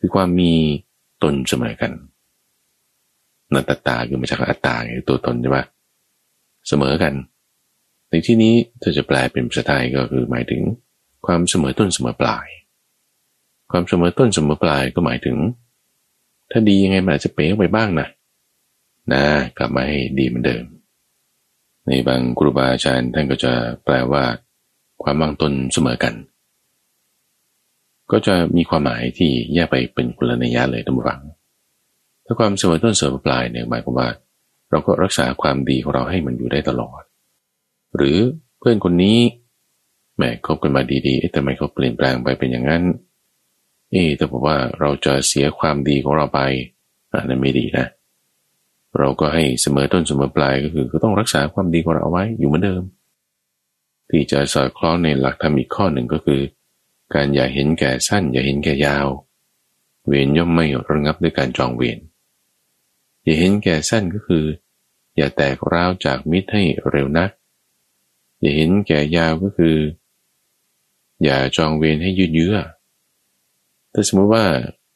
[0.00, 0.52] คือความมี
[1.22, 1.92] ตนเสมอกัน
[3.54, 5.64] นัตตาคือมาจากอัตตาไงตัวตนใช่ปะ
[6.68, 7.14] เสมอกัน
[8.08, 10.62] ในที่นี้ถ้าจะแปลเป็นภาษาไทยก็คือหมายถึง
[11.26, 12.46] ความเสมอต้นเสมอปลาย
[13.70, 15.36] ความเสมอต้นเสมอปลายก็หมายถึง
[16.50, 18.08] ถ้าดียังไงมันอาจจะเป๋ไปบ้างนะ
[19.12, 19.24] นะ
[19.58, 20.64] กลับมาให้ดีเหมือนเดิม
[21.86, 23.52] ในบางครูบาอาจารย์ท่านก็จะ
[23.84, 24.24] แปลว่า
[25.02, 26.14] ความบางตนเสมอกัน
[28.11, 31.22] ก็จะมีความหมายที่แยกไปเป็นกุลนัยะเลยทั้งฝัง
[32.24, 34.09] ถ้าความเสมอต้นเสมอปลายเนี่ยหมายความว่า
[34.70, 37.03] เราก็รักษาความดีของเราให้มันอยู่ได้ตลอด
[37.96, 38.18] หรือ
[38.59, 39.18] เพื่อนคนนี้
[40.16, 42.82] แหมคบกันมาดีๆแต่ทำไมเขาเปลี่ยนแปลงไปเป็นอย่างนั้น
[43.90, 46.40] เอ๊แต่บอกว่าเราจะเสียความดีของเราไป
[47.12, 47.86] อันนั้นไม่ดีนะ
[48.98, 52.82] เราก็ให้เสมอต้นเสมอปลายก็คือก็ต้องรักษาความดีของเราเอาไว้อยู่เหมือนเดิม
[54.11, 56.40] ที่จะสอดคล้องในหลักธรรมอีกข้อหนึ่งก็คือ
[57.14, 59.06] การอย่าเห็นแก่สั้น อย่าเห็นแก่ยาว
[60.06, 61.98] เวรย่อมไม่ระงับด้วยการจองเวร
[63.22, 64.44] อย่าเห็นแก่สั้นก็คือ
[65.16, 67.30] อย่าแตกร้าวจากมิตรให้เร็วนัก
[68.40, 69.76] อย่าเห็นแก่ยาวก็คือ
[71.24, 72.56] อย่าจองเวรให้ยืดเยื้อ
[73.92, 74.44] ถ้าสมมติว่า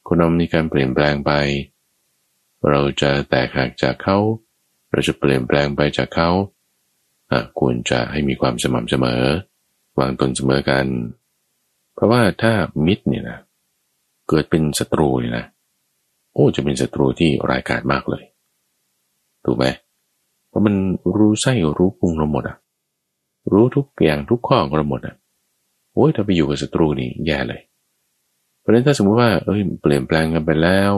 [0.07, 1.31] คนเรามีการเปลี่ยนแปลงไป
[2.69, 4.17] เราจะแตกหักจากเขา
[4.91, 6.29] เราจะเปลี่ยนแปลงไปจากเขา
[7.59, 9.23] ควรจะให้มีความสม่ำเสมอ
[9.99, 10.85] วางตนเสมอกัน
[11.97, 12.53] เพราะว่าถ้า
[12.85, 13.39] มิตรเนี่ยนะ
[14.29, 15.45] เกิดเป็นศัตรูเนี่ยนะ
[16.33, 18.23] โอ้จะเป็นศัตรูที่ร้ายกาจมากเลย
[19.45, 19.65] ถูกไหม
[20.47, 20.75] เพราะมัน
[21.17, 22.57] รู้ไส้รู้พุงเราหมดอะ
[23.51, 25.15] รู้ทุกอย่างทุกข้อของเราหมดอะ
[25.93, 27.61] โอ้ยถ้าไปอยู่กับศัตรูนี่แย่เลย
[28.59, 30.91] เพราะฉะนั้นถ้าสมมติว่าเอ้ยเปลี่ยนแปลงกันไปแล้ว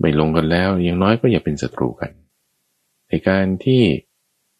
[0.00, 2.10] ไม่ลงกันแล้วยังน้อยก็อย่าเป็นศัตรูกัน
[3.08, 3.82] ในการที่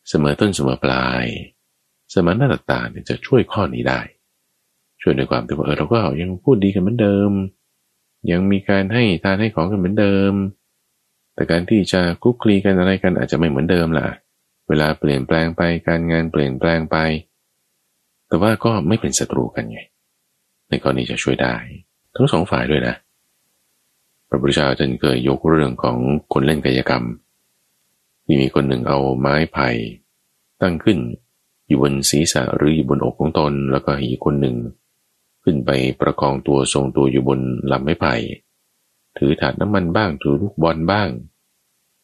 [0.09, 1.25] เสมอต้นเสมอปลาย
[2.13, 4.01] สมานหน้าตาเนี่ยจะช่วยข้อนี้ได้
[5.07, 7.31] ช่วยในความที่ว่าเออเราก็ยังพูดดีกันเหมือนเดิม
[8.31, 10.33] ยังมีการให้ทานให้ของกันเหมือนเดิม
[11.35, 14.07] แต่การที่จะคุกคลีกันอะไรกันอาจจะไม่เหมือนเดิมล่ะ
[14.69, 16.97] เวลาเปลี่ยนแปลงไปการงานเปลี่ยนแปลงไป
[18.29, 19.81] แต่ว่าก็ไม่เป็นศัตรูกันไง
[20.69, 21.55] ในกรณีจะช่วยได้
[22.17, 22.95] ทั้งสองฝ่ายด้วยนะ
[24.29, 25.97] พระพุทธเจ้าท่านเคยยกเรื่องของ
[26.33, 27.05] คนเล่นกายกรรม
[28.25, 29.69] ที่มีคนหนึ่งเอาไม้ไผ่
[30.63, 30.99] ตั้งขึ้น
[31.67, 34.57] อยู่บนศีรษะหรืออยู่บนอกของตน แล้วก็อีกคนหนึ่ง
[35.45, 35.71] ขึ้นไป
[36.01, 37.41] ประคองตัวทรงตัวอยู่บน
[37.71, 38.15] ลำไม้ไผ่
[39.19, 41.09] ถือถาดน้ำมันบ้าง ถือลูกบอลบ้าง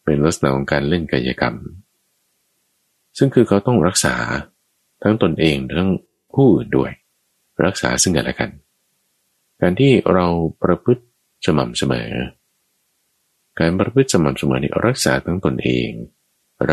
[0.04, 1.54] เป็นลักษณะของการเล่นกายกรรม
[3.18, 4.14] ซึ่งคือเขาต้องรักษา
[5.02, 5.90] ทั้งตนเองทั้ง
[6.34, 6.90] ผู้อื่นด้วย
[7.64, 8.50] รักษาซึ่งกันและกัน
[9.60, 10.26] การที่เรา
[10.62, 11.04] ประพฤติ
[11.46, 12.10] สม่ำเสมอ
[13.58, 15.88] การประพฤติสม่ำเสมอนี่รักษาทั้งตนเอง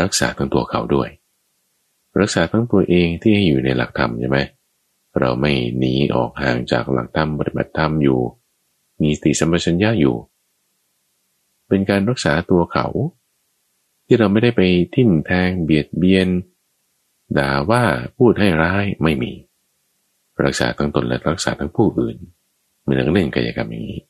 [0.00, 1.08] รักษาทั้งตัวเขาด้วย
[2.20, 8.20] รักษาทั้งตัวเองที่ให้อยู่ในหลักธรรมใช่ไหมเเราไม่หนีออกห่างจากหลักธรรมปฏิบัติธรรมอยู่
[9.02, 10.16] มีสติสัมปชัญญะอยู่
[11.68, 12.86] เป็นการรักษาตัวเขา
[14.06, 14.60] ที่เราไม่ได้ไป
[14.94, 16.28] ทิ่มแทงเบียดเบียน
[17.38, 17.82] ด่าว่า
[18.18, 19.32] พูดให้ร้ายไม่มี
[20.44, 22.16] รักษาทั้งตนและรักษาทั้งผู้อื่น
[22.80, 24.00] เหมือนเรื่องกายกรรมอย่างนี้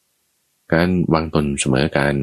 [0.72, 2.14] การวางตนเสมอการ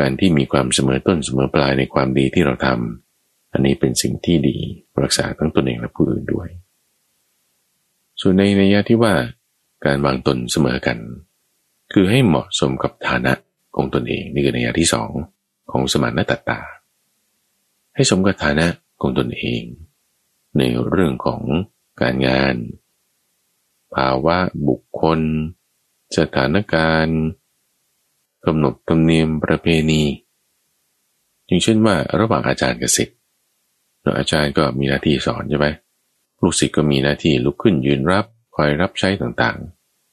[0.00, 4.56] การที่มีความเสมอต้นเสมอปลายในความดีที่เราทำอันนี้เป็นสิ่งที่ดี
[5.02, 6.48] รักษาทั้งตนเองและผู้อื่นด้วย
[8.20, 9.14] ส่วนในนัยะที่ว่า
[9.84, 10.98] การวางตนเสมอกัน
[11.92, 13.32] คือให้เหมาะสมกับฐานะ
[13.76, 15.10] ของตนเองนี่คือนัยยะที่สอง
[15.70, 16.60] ของสมานตตา
[17.94, 18.66] ให้สมกับฐานะ
[19.00, 19.62] ของตนเอง
[20.58, 21.42] ในเรื่องของ
[22.00, 22.54] การงาน
[23.94, 25.20] ภาวะบุคคล
[26.18, 27.20] สถานการณ์
[28.46, 30.02] กำหนดธรรมเนียมประเพณี
[31.46, 33.16] อย่างเช่นว่าระหว่างอาจารย์กับศิษย์
[34.18, 35.66] อาจารย์ก็มีหน้าที่สอนใช่ไหม
[36.42, 38.26] ลูกศิษย์ก็มีหน้าที่ลุกขึ้นยืนรับ
[38.56, 39.58] คอยรับใช้ต่าง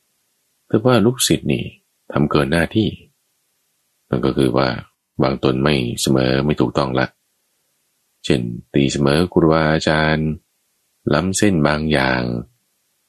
[0.07, 1.63] ๆแต่ว่าลูกศิษย์นี่
[2.13, 2.89] ทำเกินหน้าที่
[4.09, 4.67] นั่นก็คือว่า
[5.23, 7.07] บางตนไม่เสมอไม่ถูกต้องละ
[8.25, 8.41] เช่น
[8.73, 10.29] ตีเสมอครูอาจารย์
[11.13, 12.21] ล้ำเส้นบางอย่าง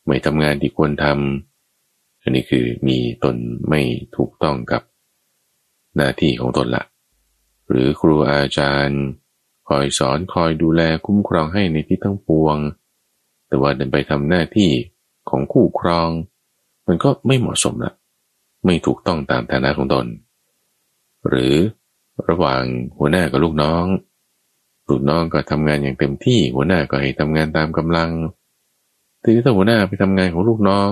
[0.07, 3.37] ไม่ทำงานที่ควรทำอันนี้คือมีตน
[3.69, 3.81] ไม่
[4.17, 4.83] ถูกต้องกับ
[5.97, 6.85] หน้าที่ของตนละ
[7.69, 9.01] หรือครูอาจารย์
[9.69, 12.57] คอยสอนคอยดูแลคุ้มครองให้ในที่ทั้งปวง
[13.49, 14.71] แต่ว่าเดินไปทำหน้าที่
[15.31, 16.09] ของคู่ครอง
[16.87, 17.95] มันก็ไม่เหมาะสมละ
[18.65, 20.07] ไม่ถูกต้องตามฐานะของตน
[21.29, 21.55] หรือ
[22.29, 22.63] ระหว่าง
[22.99, 23.85] หัวหน้ากับลูกน้อง
[24.89, 28.11] ลูกน้องก็ทำงานอย่างเต็มที่หัวหน้าก็ให้ทำงานตามกำลัง
[29.23, 30.89] ทีนี้ถ้าหัวหน้าไปทำงานของลูกน้อง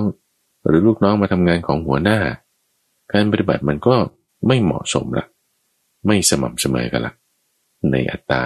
[0.66, 2.18] หรือลูกน้องมาทำงานของหัวหน้า
[3.12, 3.94] การปฏิบัติมันก็
[4.46, 5.26] ไม่เหมาะสมละ
[6.06, 7.12] ไม่สม่ำเสมอกันละ
[7.90, 8.44] ในอัตตา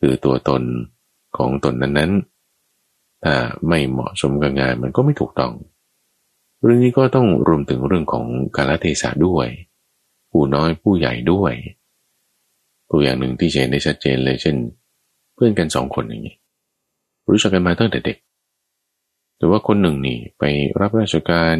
[0.00, 0.62] คือตัวตน
[1.36, 2.39] ของตนนั้นๆ
[3.24, 3.34] ถ้า
[3.68, 5.52] ไม่เหมาะสมกับงานมันก็ไม่ถูกต้อง
[6.62, 8.24] เรื่องนี้ก็ต้องรวมถึงเรื่องของ
[8.56, 9.46] กาลเทศะด้วย
[10.30, 11.52] ผู้น้อยผู้ใหญ่ด้วย
[12.90, 14.56] ตัวอย่างหนึ่งที่เห็นได้ชัดเจนเลยเช่น
[15.34, 16.36] เพื่อนกันสองคนอย่างนี้
[17.28, 18.18] รู้จักกันมาตั้งแต่เด็ก
[19.36, 20.42] แต่ว่าคนหนึ่งนี่ไป
[20.80, 21.56] รับราชการ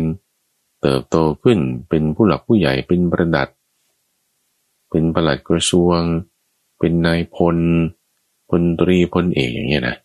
[0.83, 1.59] เติบโตขึ้น
[1.89, 3.49] เป็นผู้หลักผู้ใหญ่เป็นประดัด
[4.91, 5.99] เป็นประหลัดกระทรวง
[6.79, 7.57] เป็นนายพล
[8.49, 9.97] พลตรีพลเอกอย่างเงี้ยนะ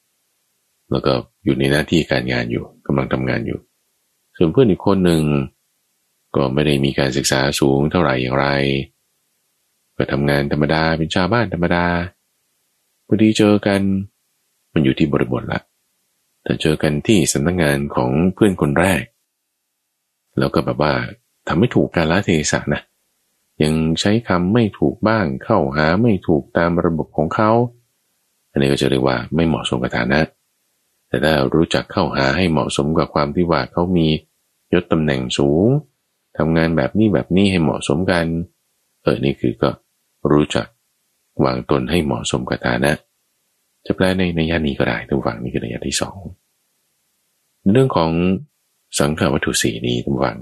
[0.92, 1.14] แล้วก็
[1.44, 3.60] อยู่ในหน้าที่การงานอยู่กำลังทำงานอยู่
[4.38, 5.24] ส่วนเพื่อนอีกคนหนึ่ง
[6.36, 8.48] ก็ไม่ได้มีการศึกษาสูงเท่าไหร่อย่างไร
[9.98, 11.86] ก็ทำงานธรรมดาเป็นชาวบ้านธรรมดา
[13.08, 13.82] พอดีเจอกัน
[14.74, 15.60] มันอยู่ที่บริบทละ
[16.44, 19.04] แต่เจอกันที่สำนักงงานของเพื่อนคนแรก
[20.40, 20.94] แล้วก็แบบว่า
[21.48, 22.82] ทำไม่ถูกการละเทศะนะ
[23.64, 27.52] ยังใช้คำไม่ถูกบ้างเข้าหาไม่ถูกตามระบบของเขา
[28.52, 30.20] อันนี้ก็จะเรียกว่าไม่เหมาะสมกับฐานะ
[31.08, 34.08] แต่ถ้ารู้จักเข้าหาให้เหมาะสมกับความที่ว่าเขามี
[34.74, 35.66] ยศตำแหน่งสูง
[36.38, 38.26] ทำงานแบบนี้แบบนี้ให้เหมาะสมกัน
[39.04, 39.70] เออนี่คือก็
[40.32, 40.68] รู้จัก
[41.44, 42.92] วางตนให้เหมาะสมกับฐานะ
[43.86, 46.18] จะแปลในในยานี้ก็ได้ทุกฝั่งนี้คือในยาที่สอง
[47.74, 48.12] เรื่องของ
[49.00, 50.38] สังขวัตถุสีนี้ทุกฝั่ง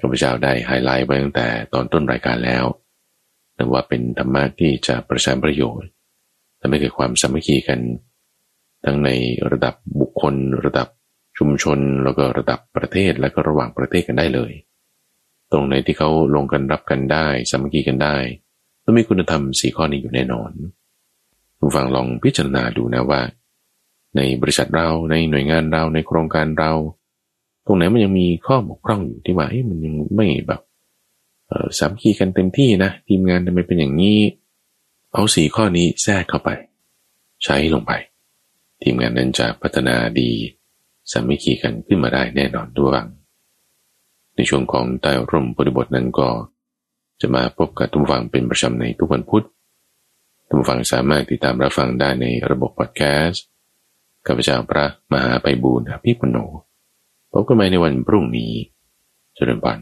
[0.00, 2.64] ข้าพเจ้าได้ไฮไลท์ไปตั้งแต่ตอนต้นรายการแล้ว
[3.56, 5.88] แต่ว่าเป็นธรรมะที่จะประชานประโยชน์
[6.60, 7.80] ทำให้เกิดความสามัคคีกัน
[8.84, 9.08] ทั้งใน
[9.50, 10.88] ระดับบุคคล ระดับ
[11.38, 14.52] ชุมชน แล้วก็ระดับประเทศและก็ระหว่างประเทศกันได้เลย
[15.52, 18.16] ตรงไหนที่เขาลงกันรับกันได้สามัคคีกันได้
[18.84, 20.50] ต้องมีคุณธรรมสี่ข้อนี้อยู่แน่นอน
[21.58, 23.20] คุณฟังลองพิจารณาดูนะว่า
[24.16, 26.72] ในบริษัทเราในหน่วยงานเราในโครงการเรา
[27.66, 30.60] ตรงไหนมันยังมีข้อบกพร่องอยู่ที่ว่ามันยังไม่แบบ
[31.78, 34.18] สามัคคีกันเต็มที่นะทีมงานทำไมเป็นอย่างนี้
[35.14, 36.50] เอาสี่ข้อนี้แทรกเข้าไป
[37.44, 37.92] ใช้ลงไป
[38.82, 40.30] ทีมงานนั้นจะพัฒนาดี
[41.10, 43.02] สามัคคีกันขึ้นมาได้แน่นอนด้วย
[44.34, 46.28] ในช่วงของใต้ร่มบริบทนั้นก็
[47.20, 49.44] จะมาพบกับทุกฝังเป็นประจำในทุกวันพุธ
[50.48, 53.44] ทุกฝังสามารถติดตามรับฟังได้ในระบบพอดแคสต์
[54.26, 56.36] กับพระเจ้าพระมหาไปบูรณ์พิพุโน
[57.32, 58.52] พบกันใหม่ในวันพรุ่งนี้
[59.34, 59.78] เจริญปัน